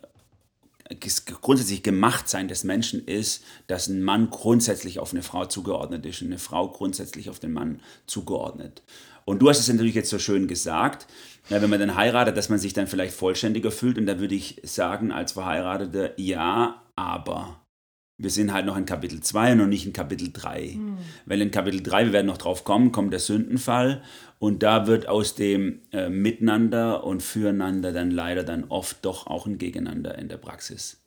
[1.40, 6.28] grundsätzlich Gemachtsein des Menschen ist, dass ein Mann grundsätzlich auf eine Frau zugeordnet ist und
[6.28, 8.82] eine Frau grundsätzlich auf den Mann zugeordnet.
[9.24, 11.06] Und du hast es natürlich jetzt so schön gesagt,
[11.48, 13.98] wenn man dann heiratet, dass man sich dann vielleicht vollständiger fühlt.
[13.98, 17.62] Und da würde ich sagen, als Verheirateter, ja, aber
[18.18, 20.74] wir sind halt noch in Kapitel 2 und noch nicht in Kapitel 3.
[20.76, 20.98] Mhm.
[21.26, 24.02] Weil in Kapitel 3, wir werden noch drauf kommen, kommt der Sündenfall
[24.38, 29.46] und da wird aus dem äh, Miteinander und Füreinander dann leider dann oft doch auch
[29.46, 31.02] ein Gegeneinander in der Praxis.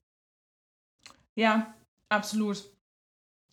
[1.35, 1.73] Ja,
[2.09, 2.63] absolut.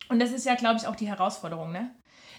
[0.09, 1.95] Und das ist ja, glaube ich, auch die Herausforderung, ne?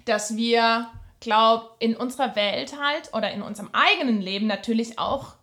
[0.05, 0.89] Dass wir,
[1.23, 5.35] glaube in unserer Welt halt oder in unserem eigenen Leben natürlich auch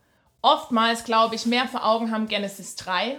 [0.42, 3.18] oftmals, glaube ich, mehr vor Augen haben Genesis 3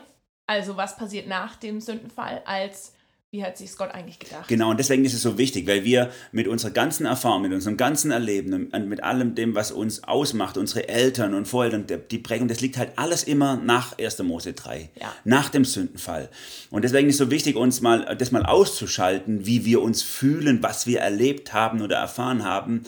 [0.52, 2.93] also was passiert nach dem Sündenfall, als
[3.32, 4.50] wie hat sich Gott eigentlich gedacht?
[4.50, 7.78] Genau, und deswegen ist es so wichtig, weil wir mit unserer ganzen Erfahrung, mit unserem
[7.78, 12.50] ganzen Erleben und mit allem dem, was uns ausmacht, unsere Eltern und Voreltern, die Prägung,
[12.50, 14.20] das liegt halt alles immer nach 1.
[14.24, 15.13] Mose 3, ja.
[15.24, 16.30] nach dem Sündenfall.
[16.72, 20.62] Und deswegen ist es so wichtig, uns mal, das mal auszuschalten, wie wir uns fühlen,
[20.62, 22.84] was wir erlebt haben oder erfahren haben,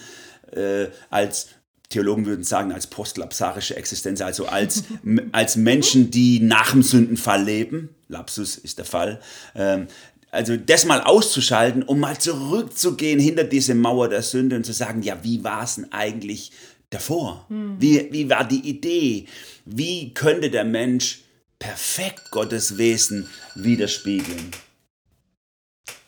[0.52, 1.52] äh, als
[1.88, 4.84] Theologen würden sagen, als postlapsarische Existenz, also als,
[5.32, 7.96] als Menschen, die nach dem Sündenfall leben.
[8.10, 9.22] Lapsus ist der Fall.
[9.56, 9.88] Ähm,
[10.34, 15.04] also das mal auszuschalten, um mal zurückzugehen hinter diese Mauer der Sünde und zu sagen,
[15.04, 16.52] ja, wie war es denn eigentlich
[16.90, 17.46] davor?
[17.50, 17.76] Hm.
[17.80, 19.28] Wie, wie war die Idee?
[19.66, 21.22] Wie könnte der Mensch
[21.60, 24.50] perfekt Gottes Wesen widerspiegeln?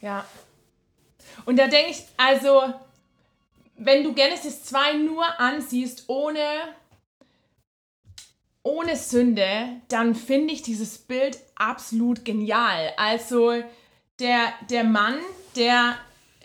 [0.02, 0.26] Ja.
[1.46, 2.74] Und da denke ich, also
[3.78, 6.44] wenn du Genesis 2 nur ansiehst ohne,
[8.64, 12.92] ohne Sünde, dann finde ich dieses Bild absolut genial.
[12.98, 13.64] Also
[14.20, 15.20] der, der Mann,
[15.56, 15.96] der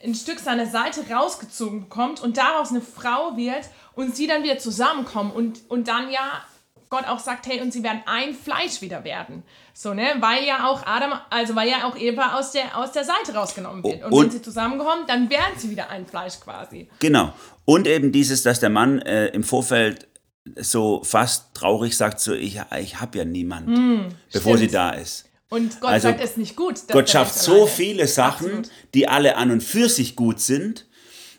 [0.02, 4.59] ein Stück seiner Seite rausgezogen bekommt und daraus eine Frau wird und sie dann wieder
[4.59, 6.42] zusammenkommen und, und dann ja
[6.90, 9.44] Gott auch sagt, hey, und sie werden ein Fleisch wieder werden.
[9.72, 10.16] So, ne?
[10.18, 13.85] Weil ja auch Adam, also weil ja auch Eva aus der, aus der Seite rausgenommen
[13.85, 14.02] wird.
[14.04, 16.88] Und, und wenn sie zusammenkommen, dann werden sie wieder ein Fleisch quasi.
[16.98, 17.33] Genau.
[17.64, 20.09] Und eben dieses, dass der Mann äh, im Vorfeld
[20.56, 24.70] so fast traurig sagt, so, ich, ich habe ja niemanden, mm, bevor stimmt.
[24.70, 25.29] sie da ist.
[25.50, 26.76] Und Gott also, sagt es nicht gut.
[26.90, 28.70] Gott schafft so viele Sachen, Absolut.
[28.94, 30.86] die alle an und für sich gut sind.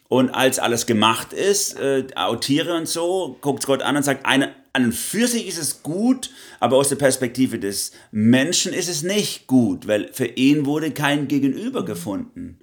[0.09, 2.05] Und als alles gemacht ist, äh,
[2.41, 5.83] Tiere und so, guckt Gott an und sagt, eine, an und für sich ist es
[5.83, 10.91] gut, aber aus der Perspektive des Menschen ist es nicht gut, weil für ihn wurde
[10.91, 12.59] kein Gegenüber gefunden.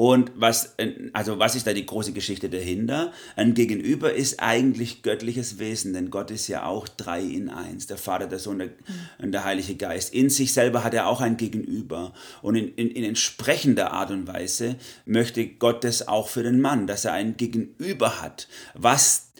[0.00, 0.76] Und was,
[1.12, 3.12] also was ist da die große Geschichte dahinter?
[3.36, 7.98] Ein Gegenüber ist eigentlich göttliches Wesen, denn Gott ist ja auch drei in eins, der
[7.98, 8.70] Vater, der Sohn der,
[9.18, 10.14] und der Heilige Geist.
[10.14, 12.14] In sich selber hat er auch ein Gegenüber.
[12.40, 16.86] Und in, in, in entsprechender Art und Weise möchte Gott das auch für den Mann,
[16.86, 19.32] dass er ein Gegenüber hat, was,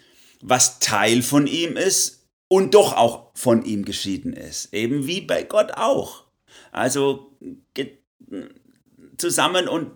[0.42, 4.74] was Teil von ihm ist und doch auch von ihm geschieden ist.
[4.74, 6.24] Eben wie bei Gott auch.
[6.70, 7.34] Also
[9.20, 9.90] zusammen und,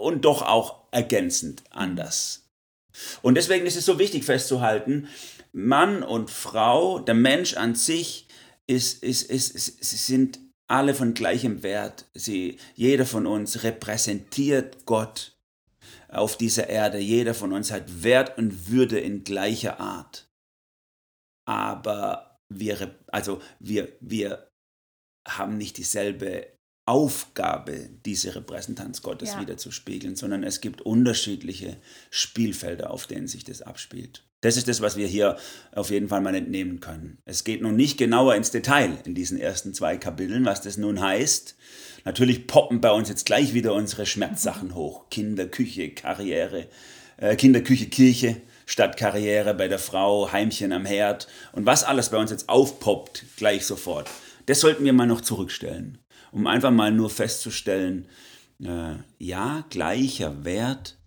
[0.00, 2.48] und doch auch ergänzend anders.
[3.22, 5.08] Und deswegen ist es so wichtig festzuhalten,
[5.52, 8.28] Mann und Frau, der Mensch an sich,
[8.66, 12.06] ist, ist, ist, ist, sind alle von gleichem Wert.
[12.14, 15.36] Sie, jeder von uns repräsentiert Gott
[16.08, 16.98] auf dieser Erde.
[16.98, 20.28] Jeder von uns hat Wert und Würde in gleicher Art.
[21.46, 24.50] Aber wir, also wir, wir
[25.26, 26.57] haben nicht dieselbe
[26.88, 29.40] Aufgabe, diese Repräsentanz Gottes ja.
[29.42, 31.76] wieder zu spiegeln, sondern es gibt unterschiedliche
[32.08, 34.24] Spielfelder, auf denen sich das abspielt.
[34.40, 35.36] Das ist das, was wir hier
[35.72, 37.18] auf jeden Fall mal entnehmen können.
[37.26, 41.02] Es geht nun nicht genauer ins Detail in diesen ersten zwei Kapiteln, was das nun
[41.02, 41.56] heißt.
[42.06, 45.10] Natürlich poppen bei uns jetzt gleich wieder unsere Schmerzsachen hoch.
[45.10, 46.68] Kinder, Küche, Karriere,
[47.18, 52.16] äh, Kinder, Küche, Kirche, Stadtkarriere bei der Frau, Heimchen am Herd und was alles bei
[52.16, 54.08] uns jetzt aufpoppt, gleich sofort.
[54.46, 55.98] Das sollten wir mal noch zurückstellen
[56.32, 58.08] um einfach mal nur festzustellen,
[58.62, 60.98] äh, ja, gleicher Wert,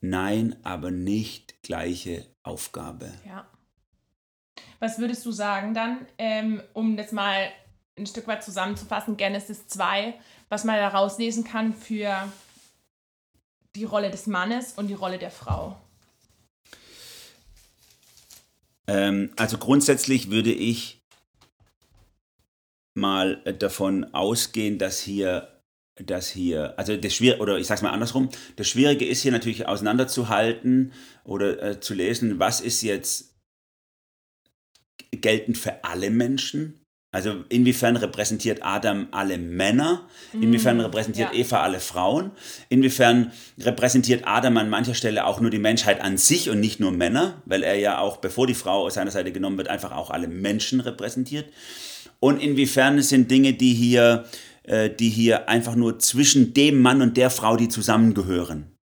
[0.00, 3.12] nein, aber nicht gleiche Aufgabe.
[3.26, 3.46] Ja.
[4.78, 7.50] Was würdest du sagen dann, ähm, um das mal
[7.98, 10.14] ein Stück weit zusammenzufassen, Genesis 2,
[10.48, 12.30] was man da rauslesen kann für
[13.76, 15.76] die Rolle des Mannes und die Rolle der Frau?
[18.86, 20.99] Ähm, also grundsätzlich würde ich
[22.94, 25.60] mal davon ausgehen, dass hier
[26.06, 29.32] dass hier, also das Schwierige, oder ich sage es mal andersrum, das Schwierige ist hier
[29.32, 30.92] natürlich auseinanderzuhalten
[31.24, 33.34] oder äh, zu lesen, was ist jetzt
[35.10, 36.76] geltend für alle Menschen?
[37.12, 40.06] Also inwiefern repräsentiert Adam alle Männer?
[40.32, 41.40] Inwiefern mm, repräsentiert ja.
[41.40, 42.30] Eva alle Frauen?
[42.68, 46.92] Inwiefern repräsentiert Adam an mancher Stelle auch nur die Menschheit an sich und nicht nur
[46.92, 47.42] Männer?
[47.46, 50.28] Weil er ja auch, bevor die Frau aus seiner Seite genommen wird, einfach auch alle
[50.28, 51.52] Menschen repräsentiert
[52.20, 54.24] und inwiefern sind Dinge, die hier,
[54.62, 58.76] äh, die hier einfach nur zwischen dem Mann und der Frau, die zusammengehören.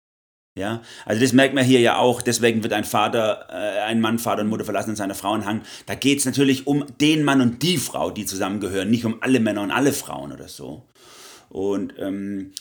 [0.59, 4.19] Ja, also das merkt man hier ja auch, deswegen wird ein Vater, äh, ein Mann,
[4.19, 5.63] Vater und Mutter verlassen und seine Frauen hangen.
[5.85, 9.39] Da geht es natürlich um den Mann und die Frau, die zusammengehören, nicht um alle
[9.39, 10.89] Männer und alle Frauen oder so.
[11.51, 12.53] Und ähm,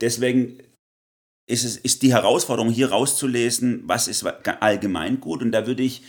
[0.00, 0.58] deswegen
[1.46, 5.40] ist es ist die Herausforderung hier rauszulesen, was ist allgemeingut.
[5.40, 6.02] Und da würde ich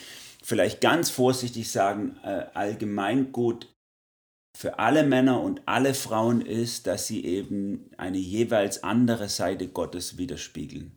[0.44, 3.75] vielleicht ganz vorsichtig sagen, äh, allgemeingut
[4.56, 10.18] für alle Männer und alle Frauen ist, dass sie eben eine jeweils andere Seite Gottes
[10.18, 10.94] widerspiegeln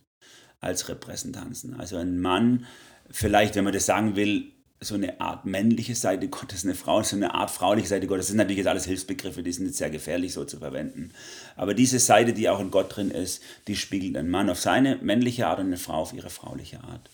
[0.61, 1.75] als Repräsentanzen.
[1.75, 2.66] Also ein Mann,
[3.11, 7.16] vielleicht, wenn man das sagen will, so eine Art männliche Seite Gottes, eine Frau, so
[7.16, 8.27] eine Art frauliche Seite Gottes.
[8.27, 11.11] Das sind natürlich jetzt alles Hilfsbegriffe, die sind jetzt sehr gefährlich so zu verwenden.
[11.57, 14.99] Aber diese Seite, die auch in Gott drin ist, die spiegelt ein Mann auf seine
[15.03, 17.11] männliche Art und eine Frau auf ihre frauliche Art.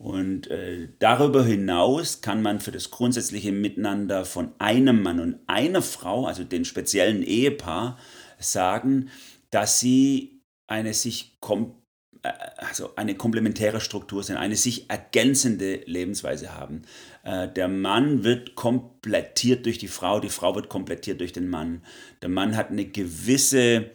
[0.00, 5.82] Und äh, darüber hinaus kann man für das grundsätzliche Miteinander von einem Mann und einer
[5.82, 7.98] Frau, also den speziellen Ehepaar,
[8.38, 9.10] sagen,
[9.50, 11.74] dass sie eine sich kom
[12.22, 16.80] äh, also eine komplementäre Struktur sind, eine sich ergänzende Lebensweise haben.
[17.22, 21.84] Äh, der Mann wird komplettiert durch die Frau, die Frau wird komplettiert durch den Mann.
[22.22, 23.90] Der Mann hat eine gewisse,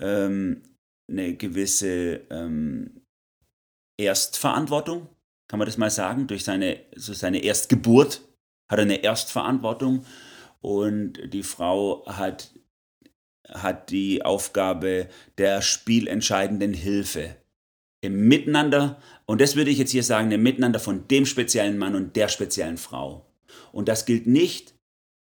[0.00, 0.62] ähm,
[1.08, 3.02] eine gewisse ähm,
[3.96, 5.13] Erstverantwortung
[5.48, 8.22] kann man das mal sagen, durch seine, so seine Erstgeburt
[8.68, 10.04] hat er eine Erstverantwortung
[10.60, 12.54] und die Frau hat,
[13.48, 17.36] hat die Aufgabe der spielentscheidenden Hilfe
[18.00, 19.00] im Miteinander.
[19.26, 22.28] Und das würde ich jetzt hier sagen, im Miteinander von dem speziellen Mann und der
[22.28, 23.26] speziellen Frau.
[23.72, 24.74] Und das gilt nicht,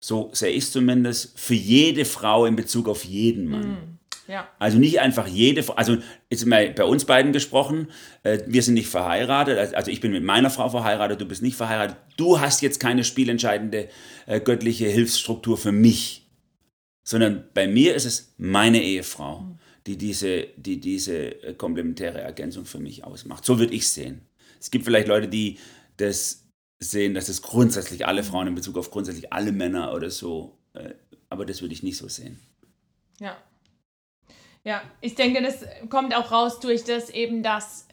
[0.04, 3.71] so sehe ich es zumindest, für jede Frau in Bezug auf jeden Mann.
[3.71, 3.92] Mm.
[4.27, 4.47] Ja.
[4.57, 5.97] Also nicht einfach jede, also
[6.29, 7.88] jetzt mal bei uns beiden gesprochen,
[8.23, 11.57] äh, wir sind nicht verheiratet, also ich bin mit meiner Frau verheiratet, du bist nicht
[11.57, 13.89] verheiratet, du hast jetzt keine spielentscheidende
[14.25, 16.29] äh, göttliche Hilfsstruktur für mich,
[17.03, 19.57] sondern bei mir ist es meine Ehefrau,
[19.88, 23.43] die diese, die diese äh, komplementäre Ergänzung für mich ausmacht.
[23.43, 24.21] So würde ich es sehen.
[24.62, 25.59] Es gibt vielleicht Leute, die
[25.97, 26.45] das
[26.79, 30.57] sehen, dass es grundsätzlich alle Frauen in Bezug auf grundsätzlich alle Männer oder so,
[31.29, 32.39] aber das würde ich nicht so sehen.
[33.19, 33.38] Ja,
[34.63, 37.88] ja, ich denke, das kommt auch raus durch das eben, dass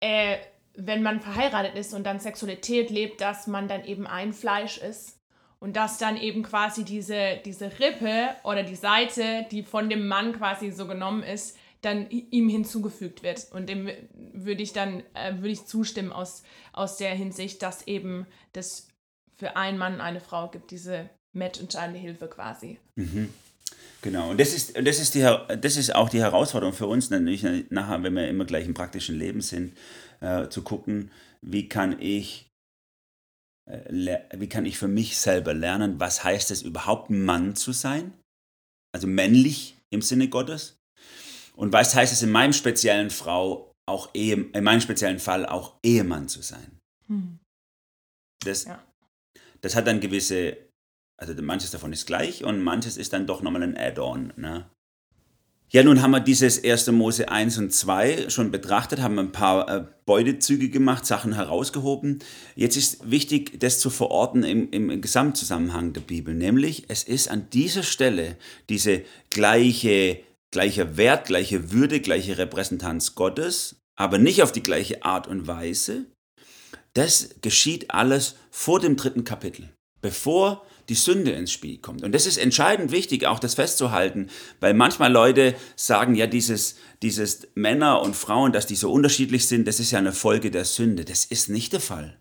[0.00, 0.36] äh,
[0.74, 5.18] wenn man verheiratet ist und dann Sexualität lebt, dass man dann eben ein Fleisch ist
[5.58, 10.32] und dass dann eben quasi diese, diese Rippe oder die Seite, die von dem Mann
[10.32, 13.48] quasi so genommen ist, dann ihm hinzugefügt wird.
[13.52, 13.90] Und dem
[14.32, 18.88] würde ich dann äh, würde ich zustimmen aus, aus der Hinsicht, dass eben das
[19.36, 22.78] für einen Mann eine Frau gibt, diese matchentscheidende Hilfe quasi.
[22.94, 23.32] Mhm.
[24.02, 27.44] Genau, und das ist, das, ist die, das ist auch die Herausforderung für uns, natürlich
[27.70, 29.76] nachher, wenn wir immer gleich im praktischen Leben sind,
[30.20, 32.50] äh, zu gucken, wie kann ich
[33.70, 38.12] äh, wie kann ich für mich selber lernen, was heißt es überhaupt Mann zu sein?
[38.92, 40.76] Also männlich im Sinne Gottes.
[41.54, 45.76] Und was heißt es in meinem speziellen Frau auch Ehe, in meinem speziellen Fall auch
[45.84, 46.78] Ehemann zu sein?
[47.06, 47.38] Hm.
[48.44, 48.82] Das, ja.
[49.60, 50.56] das hat dann gewisse,
[51.28, 54.32] also manches davon ist gleich und manches ist dann doch nochmal ein Add-on.
[54.36, 54.66] Ne?
[55.70, 56.88] Ja, nun haben wir dieses 1.
[56.88, 62.18] Mose 1 und 2 schon betrachtet, haben ein paar äh, Beutezüge gemacht, Sachen herausgehoben.
[62.54, 67.48] Jetzt ist wichtig, das zu verorten im, im Gesamtzusammenhang der Bibel, nämlich es ist an
[67.54, 68.36] dieser Stelle
[68.68, 75.26] diese gleiche, gleiche Wert, gleiche Würde, gleiche Repräsentanz Gottes, aber nicht auf die gleiche Art
[75.26, 76.04] und Weise.
[76.92, 79.70] Das geschieht alles vor dem dritten Kapitel,
[80.02, 82.02] bevor die Sünde ins Spiel kommt.
[82.02, 84.28] Und das ist entscheidend wichtig, auch das festzuhalten,
[84.60, 89.66] weil manchmal Leute sagen, ja, dieses, dieses Männer und Frauen, dass die so unterschiedlich sind,
[89.66, 91.04] das ist ja eine Folge der Sünde.
[91.04, 92.18] Das ist nicht der Fall.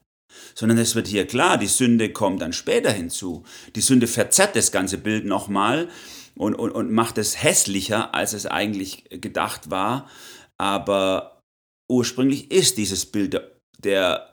[0.56, 3.43] Sondern es wird hier klar, die Sünde kommt dann später hinzu.
[3.76, 5.89] Die Sünde verzerrt das ganze Bild nochmal
[6.36, 10.10] und, und, und macht es hässlicher, als es eigentlich gedacht war.
[10.58, 11.41] Aber
[11.89, 13.41] ursprünglich ist dieses Bild
[13.80, 14.31] der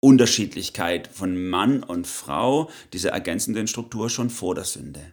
[0.00, 5.12] Unterschiedlichkeit von Mann und Frau, dieser ergänzenden Struktur schon vor der Sünde.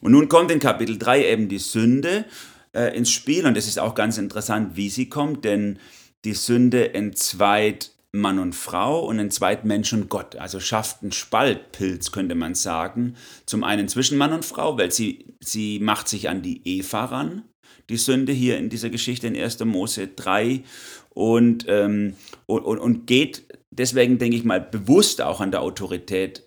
[0.00, 2.24] Und nun kommt in Kapitel 3 eben die Sünde
[2.72, 5.78] äh, ins Spiel und es ist auch ganz interessant, wie sie kommt, denn
[6.24, 12.12] die Sünde entzweit Mann und Frau und entzweit Mensch und Gott, also schafft einen Spaltpilz,
[12.12, 16.42] könnte man sagen, zum einen zwischen Mann und Frau, weil sie, sie macht sich an
[16.42, 17.42] die Eva ran,
[17.88, 19.60] die Sünde hier in dieser Geschichte in 1.
[19.64, 20.64] Mose 3
[21.10, 22.14] und, ähm,
[22.46, 26.42] und, und, und geht deswegen denke ich mal bewusst auch an der Autorität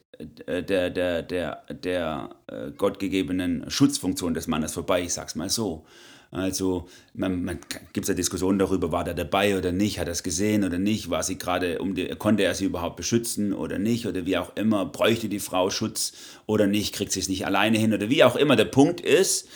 [0.45, 5.85] äh, der, der, der, der äh, gottgegebenen Schutzfunktion des Mannes vorbei, ich sag's mal so.
[6.31, 7.59] Also man, man
[7.91, 10.77] gibt es ja Diskussionen darüber, war der dabei oder nicht, hat er es gesehen oder
[10.77, 14.37] nicht, war sie gerade um die, konnte er sie überhaupt beschützen oder nicht oder wie
[14.37, 16.13] auch immer, bräuchte die Frau Schutz
[16.45, 18.55] oder nicht, kriegt sie es nicht alleine hin oder wie auch immer.
[18.55, 19.47] Der Punkt ist,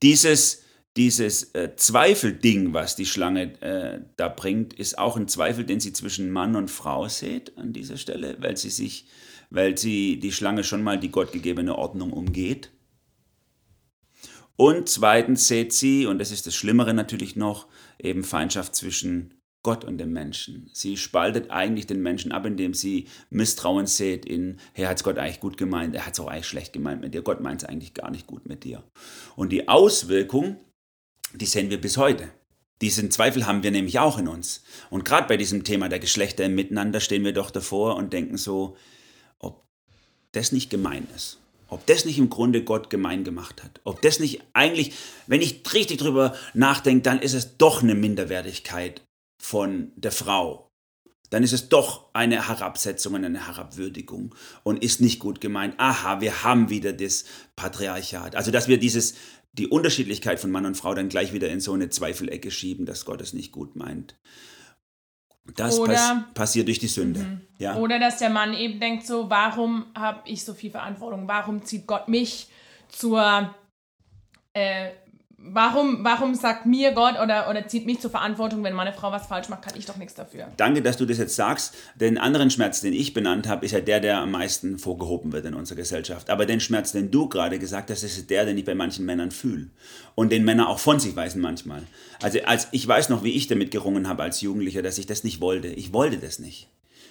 [0.00, 0.61] dieses
[0.96, 5.92] dieses äh, Zweifelding, was die Schlange äh, da bringt, ist auch ein Zweifel, den sie
[5.92, 9.06] zwischen Mann und Frau sieht an dieser Stelle, weil sie sich,
[9.50, 12.70] weil sie die Schlange schon mal die gottgegebene Ordnung umgeht.
[14.56, 19.84] Und zweitens sieht sie, und das ist das Schlimmere natürlich noch, eben Feindschaft zwischen Gott
[19.84, 20.68] und dem Menschen.
[20.72, 25.18] Sie spaltet eigentlich den Menschen ab, indem sie Misstrauen sieht in, hey, hat es Gott
[25.18, 27.68] eigentlich gut gemeint, er hat es auch eigentlich schlecht gemeint mit dir, Gott meint es
[27.68, 28.82] eigentlich gar nicht gut mit dir.
[29.36, 30.58] Und die Auswirkung
[31.34, 32.30] die sehen wir bis heute.
[32.80, 34.64] Diesen Zweifel haben wir nämlich auch in uns.
[34.90, 38.36] Und gerade bei diesem Thema der Geschlechter im Miteinander stehen wir doch davor und denken
[38.36, 38.76] so,
[39.38, 39.64] ob
[40.32, 41.38] das nicht gemein ist.
[41.68, 43.80] Ob das nicht im Grunde Gott gemein gemacht hat.
[43.84, 44.92] Ob das nicht eigentlich,
[45.26, 49.02] wenn ich richtig drüber nachdenke, dann ist es doch eine Minderwertigkeit
[49.40, 50.68] von der Frau.
[51.30, 55.76] Dann ist es doch eine Herabsetzung und eine Herabwürdigung und ist nicht gut gemeint.
[55.78, 57.24] Aha, wir haben wieder das
[57.56, 58.36] Patriarchat.
[58.36, 59.14] Also, dass wir dieses
[59.52, 63.04] die Unterschiedlichkeit von Mann und Frau dann gleich wieder in so eine Zweifelecke schieben, dass
[63.04, 64.16] Gott es nicht gut meint.
[65.56, 67.20] Das Oder, pass passiert durch die Sünde.
[67.20, 67.40] Mhm.
[67.58, 67.76] Ja?
[67.76, 71.26] Oder dass der Mann eben denkt so, warum habe ich so viel Verantwortung?
[71.26, 72.48] Warum zieht Gott mich
[72.88, 73.54] zur
[74.52, 74.90] äh,
[75.44, 79.26] Warum, warum sagt mir Gott oder, oder zieht mich zur Verantwortung, wenn meine Frau was
[79.26, 80.46] falsch macht, kann ich doch nichts dafür.
[80.56, 81.74] Danke, dass du das jetzt sagst.
[81.96, 85.44] Den anderen Schmerz, den ich benannt habe, ist ja der, der am meisten vorgehoben wird
[85.44, 86.30] in unserer Gesellschaft.
[86.30, 89.32] Aber den Schmerz, den du gerade gesagt hast, ist der, den ich bei manchen Männern
[89.32, 89.70] fühle.
[90.14, 91.82] Und den Männer auch von sich weisen manchmal.
[92.22, 95.24] Also als ich weiß noch, wie ich damit gerungen habe als Jugendlicher, dass ich das
[95.24, 95.68] nicht wollte.
[95.68, 96.68] Ich wollte das nicht.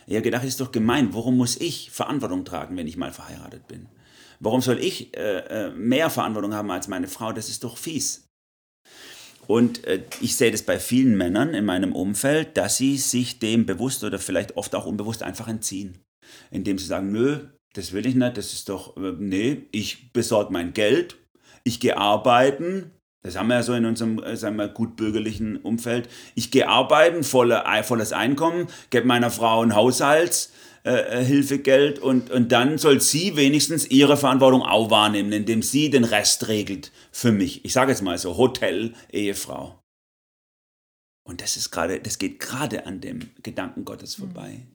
[0.08, 1.14] Ich habe gedacht, ist doch gemein.
[1.14, 3.88] Warum muss ich Verantwortung tragen, wenn ich mal verheiratet bin?
[4.44, 7.32] Warum soll ich äh, äh, mehr Verantwortung haben als meine Frau?
[7.32, 8.28] Das ist doch fies.
[9.48, 13.66] Und äh, ich sehe das bei vielen Männern in meinem Umfeld, dass sie sich dem
[13.66, 16.00] bewusst oder vielleicht oft auch unbewusst einfach entziehen.
[16.50, 17.40] Indem sie sagen, nö,
[17.74, 21.18] das will ich nicht, das ist doch, äh, nee, ich besorge mein Geld,
[21.64, 22.92] ich gehe arbeiten,
[23.24, 26.10] das haben wir ja so in unserem äh, sagen wir, gut bürgerlichen Umfeld.
[26.34, 30.52] Ich gehe arbeiten, volle, volles Einkommen, gebe meiner Frau ein Haushalts,
[30.84, 35.90] äh, äh, Hilfegeld und, und dann soll sie wenigstens ihre Verantwortung auch wahrnehmen, indem sie
[35.90, 37.64] den Rest regelt für mich.
[37.66, 39.80] Ich sage jetzt mal so, Hotel, Ehefrau.
[41.24, 44.24] Und das ist gerade, das geht gerade an dem Gedanken Gottes mhm.
[44.24, 44.66] vorbei.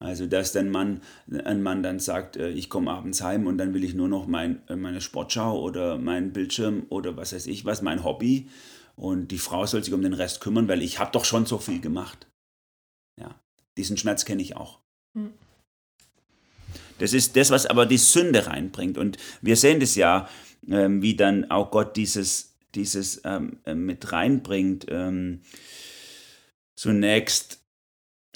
[0.00, 1.02] Also, dass dann Mann,
[1.44, 4.26] ein Mann dann sagt, äh, ich komme abends heim und dann will ich nur noch
[4.26, 8.48] mein, meine Sportschau oder meinen Bildschirm oder was weiß ich was, mein Hobby
[8.98, 11.58] und die Frau soll sich um den Rest kümmern, weil ich habe doch schon so
[11.58, 12.26] viel gemacht.
[13.18, 13.40] Ja,
[13.76, 14.80] diesen Schmerz kenne ich auch.
[16.98, 18.98] Das ist das, was aber die Sünde reinbringt.
[18.98, 20.28] Und wir sehen das ja,
[20.68, 24.86] ähm, wie dann auch Gott dieses, dieses ähm, äh, mit reinbringt.
[24.88, 25.40] Ähm,
[26.74, 27.60] zunächst,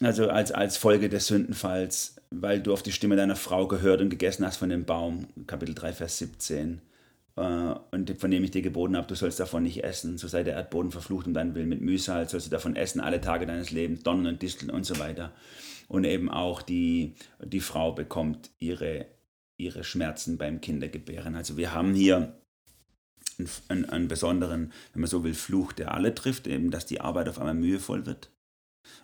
[0.00, 4.10] also als, als Folge des Sündenfalls, weil du auf die Stimme deiner Frau gehört und
[4.10, 6.80] gegessen hast von dem Baum, Kapitel 3, Vers 17.
[7.36, 10.42] Äh, und von dem ich dir geboten habe, du sollst davon nicht essen, so sei
[10.42, 11.68] der Erdboden verflucht um deinen Willen.
[11.68, 14.98] Mit Mühsal sollst du davon essen alle Tage deines Lebens, Dornen und Disteln und so
[14.98, 15.32] weiter.
[15.92, 19.04] Und eben auch die, die Frau bekommt ihre,
[19.58, 21.36] ihre Schmerzen beim Kindergebären.
[21.36, 22.40] Also wir haben hier
[23.68, 27.28] einen, einen, besonderen, wenn man so will, Fluch, der alle trifft, eben dass die Arbeit
[27.28, 28.30] auf einmal mühevoll wird.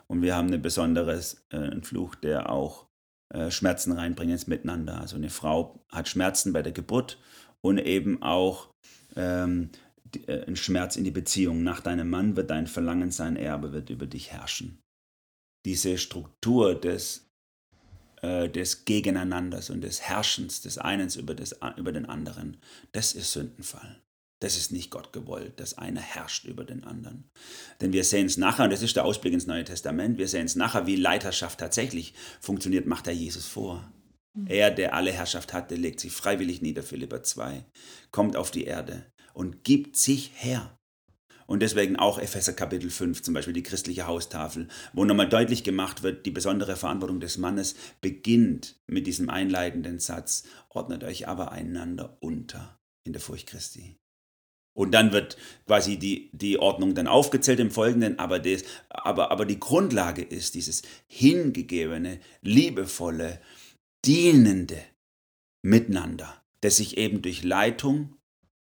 [0.06, 1.20] Und wir haben einen besonderen
[1.50, 2.86] äh, Fluch, der auch
[3.34, 4.98] äh, Schmerzen reinbringt ins Miteinander.
[4.98, 7.20] Also eine Frau hat Schmerzen bei der Geburt
[7.60, 8.70] und eben auch
[9.14, 9.68] ähm,
[10.26, 11.62] äh, ein Schmerz in die Beziehung.
[11.62, 14.78] Nach deinem Mann wird dein Verlangen sein Erbe, wird über dich herrschen.
[15.64, 17.30] Diese Struktur des,
[18.22, 22.58] äh, des Gegeneinanders und des Herrschens des einen über, des, über den anderen,
[22.92, 24.02] das ist Sündenfall.
[24.40, 27.28] Das ist nicht Gott gewollt, dass einer herrscht über den anderen.
[27.80, 30.46] Denn wir sehen es nachher, und das ist der Ausblick ins Neue Testament, wir sehen
[30.46, 33.92] es nachher, wie Leiterschaft tatsächlich funktioniert, macht er Jesus vor.
[34.34, 34.46] Mhm.
[34.46, 37.64] Er, der alle Herrschaft hatte, legt sich freiwillig nieder, Philippa 2,
[38.12, 40.77] kommt auf die Erde und gibt sich her.
[41.48, 46.02] Und deswegen auch Epheser Kapitel 5, zum Beispiel die christliche Haustafel, wo nochmal deutlich gemacht
[46.02, 52.18] wird, die besondere Verantwortung des Mannes beginnt mit diesem einleitenden Satz, ordnet euch aber einander
[52.20, 53.96] unter in der Furcht Christi.
[54.76, 59.46] Und dann wird quasi die, die Ordnung dann aufgezählt im Folgenden, aber, das, aber, aber
[59.46, 63.40] die Grundlage ist dieses hingegebene, liebevolle,
[64.04, 64.80] dienende
[65.62, 68.16] Miteinander, das sich eben durch Leitung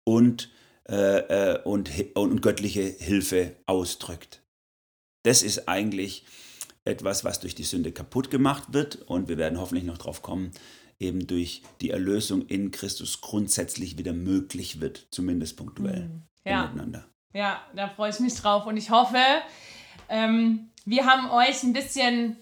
[0.05, 0.53] und,
[0.89, 4.43] äh, äh, und, und göttliche Hilfe ausdrückt.
[5.25, 6.25] Das ist eigentlich
[6.85, 10.53] etwas, was durch die Sünde kaputt gemacht wird und wir werden hoffentlich noch darauf kommen,
[10.99, 16.23] eben durch die Erlösung in Christus grundsätzlich wieder möglich wird, zumindest punktuell mhm.
[16.45, 16.63] ja.
[16.63, 17.07] miteinander.
[17.33, 19.19] Ja, da freue ich mich drauf und ich hoffe,
[20.09, 22.37] ähm, wir haben euch ein bisschen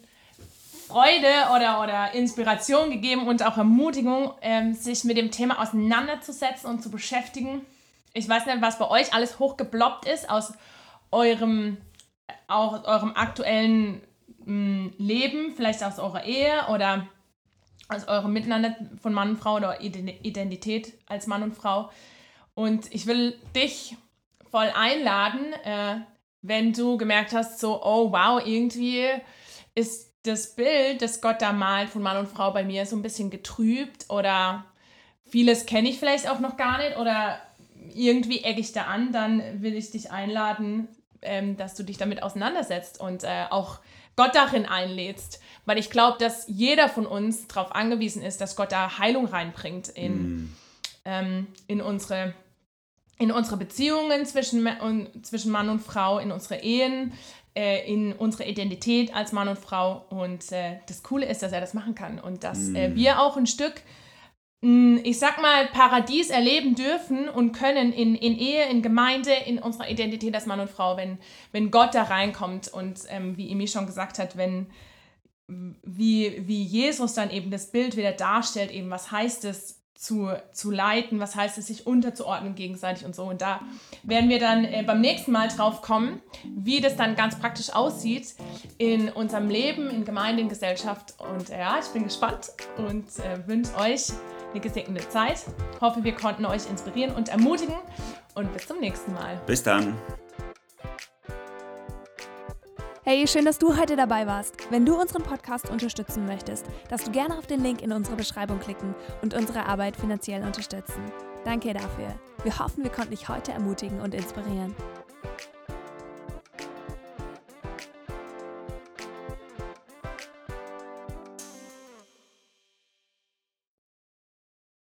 [0.87, 6.83] Freude oder, oder Inspiration gegeben und auch Ermutigung, ähm, sich mit dem Thema auseinanderzusetzen und
[6.83, 7.63] zu beschäftigen.
[8.15, 10.55] Ich weiß nicht, was bei euch alles hochgebloppt ist aus
[11.11, 11.77] eurem,
[12.47, 14.03] auch eurem aktuellen
[14.45, 17.09] mh, mm, Leben, vielleicht aus eurer Ehe oder
[17.89, 21.91] aus eurem Miteinander von Mann und Frau oder Identität als Mann und Frau.
[22.55, 23.97] Und ich will dich
[24.51, 25.97] voll einladen, äh,
[26.41, 29.09] wenn du gemerkt hast, so, oh wow, irgendwie
[29.75, 33.03] ist das Bild, das Gott da malt von Mann und Frau bei mir so ein
[33.03, 34.65] bisschen getrübt oder
[35.29, 37.41] vieles kenne ich vielleicht auch noch gar nicht oder
[37.95, 40.89] irgendwie ecke ich da an, dann will ich dich einladen,
[41.23, 43.81] ähm, dass du dich damit auseinandersetzt und äh, auch
[44.17, 45.41] Gott darin einlädst.
[45.65, 49.89] Weil ich glaube, dass jeder von uns darauf angewiesen ist, dass Gott da Heilung reinbringt
[49.89, 50.57] in, mm.
[51.07, 52.35] ähm, in, unsere,
[53.19, 54.69] in unsere Beziehungen zwischen,
[55.23, 57.13] zwischen Mann und Frau, in unsere Ehen,
[57.55, 60.05] äh, in unsere Identität als Mann und Frau.
[60.11, 62.95] Und äh, das Coole ist, dass er das machen kann und dass mm.
[62.95, 63.83] wir auch ein Stück,
[64.65, 69.91] ich sag mal, Paradies erleben dürfen und können in, in Ehe, in Gemeinde, in unserer
[69.91, 71.19] Identität als Mann und Frau, wenn,
[71.53, 74.67] wenn Gott da reinkommt und ähm, wie Emi schon gesagt hat, wenn
[75.47, 80.71] wie, wie Jesus dann eben das Bild wieder darstellt, eben was heißt es, zu, zu
[80.71, 83.25] leiten, was heißt es, sich unterzuordnen gegenseitig und so.
[83.25, 83.61] Und da
[84.03, 88.35] werden wir dann äh, beim nächsten Mal drauf kommen, wie das dann ganz praktisch aussieht
[88.77, 91.15] in unserem Leben, in Gemeinde, in Gesellschaft.
[91.19, 94.09] Und äh, ja, ich bin gespannt und äh, wünsche euch
[94.55, 95.45] eine gesegnete Zeit.
[95.81, 97.75] Hoffe, wir konnten euch inspirieren und ermutigen.
[98.35, 99.41] Und bis zum nächsten Mal.
[99.47, 99.97] Bis dann.
[103.07, 104.55] Hey, schön, dass du heute dabei warst.
[104.71, 108.59] Wenn du unseren Podcast unterstützen möchtest, darfst du gerne auf den Link in unserer Beschreibung
[108.61, 111.03] klicken und unsere Arbeit finanziell unterstützen.
[111.45, 112.15] Danke dafür.
[112.43, 114.75] Wir hoffen, wir konnten dich heute ermutigen und inspirieren.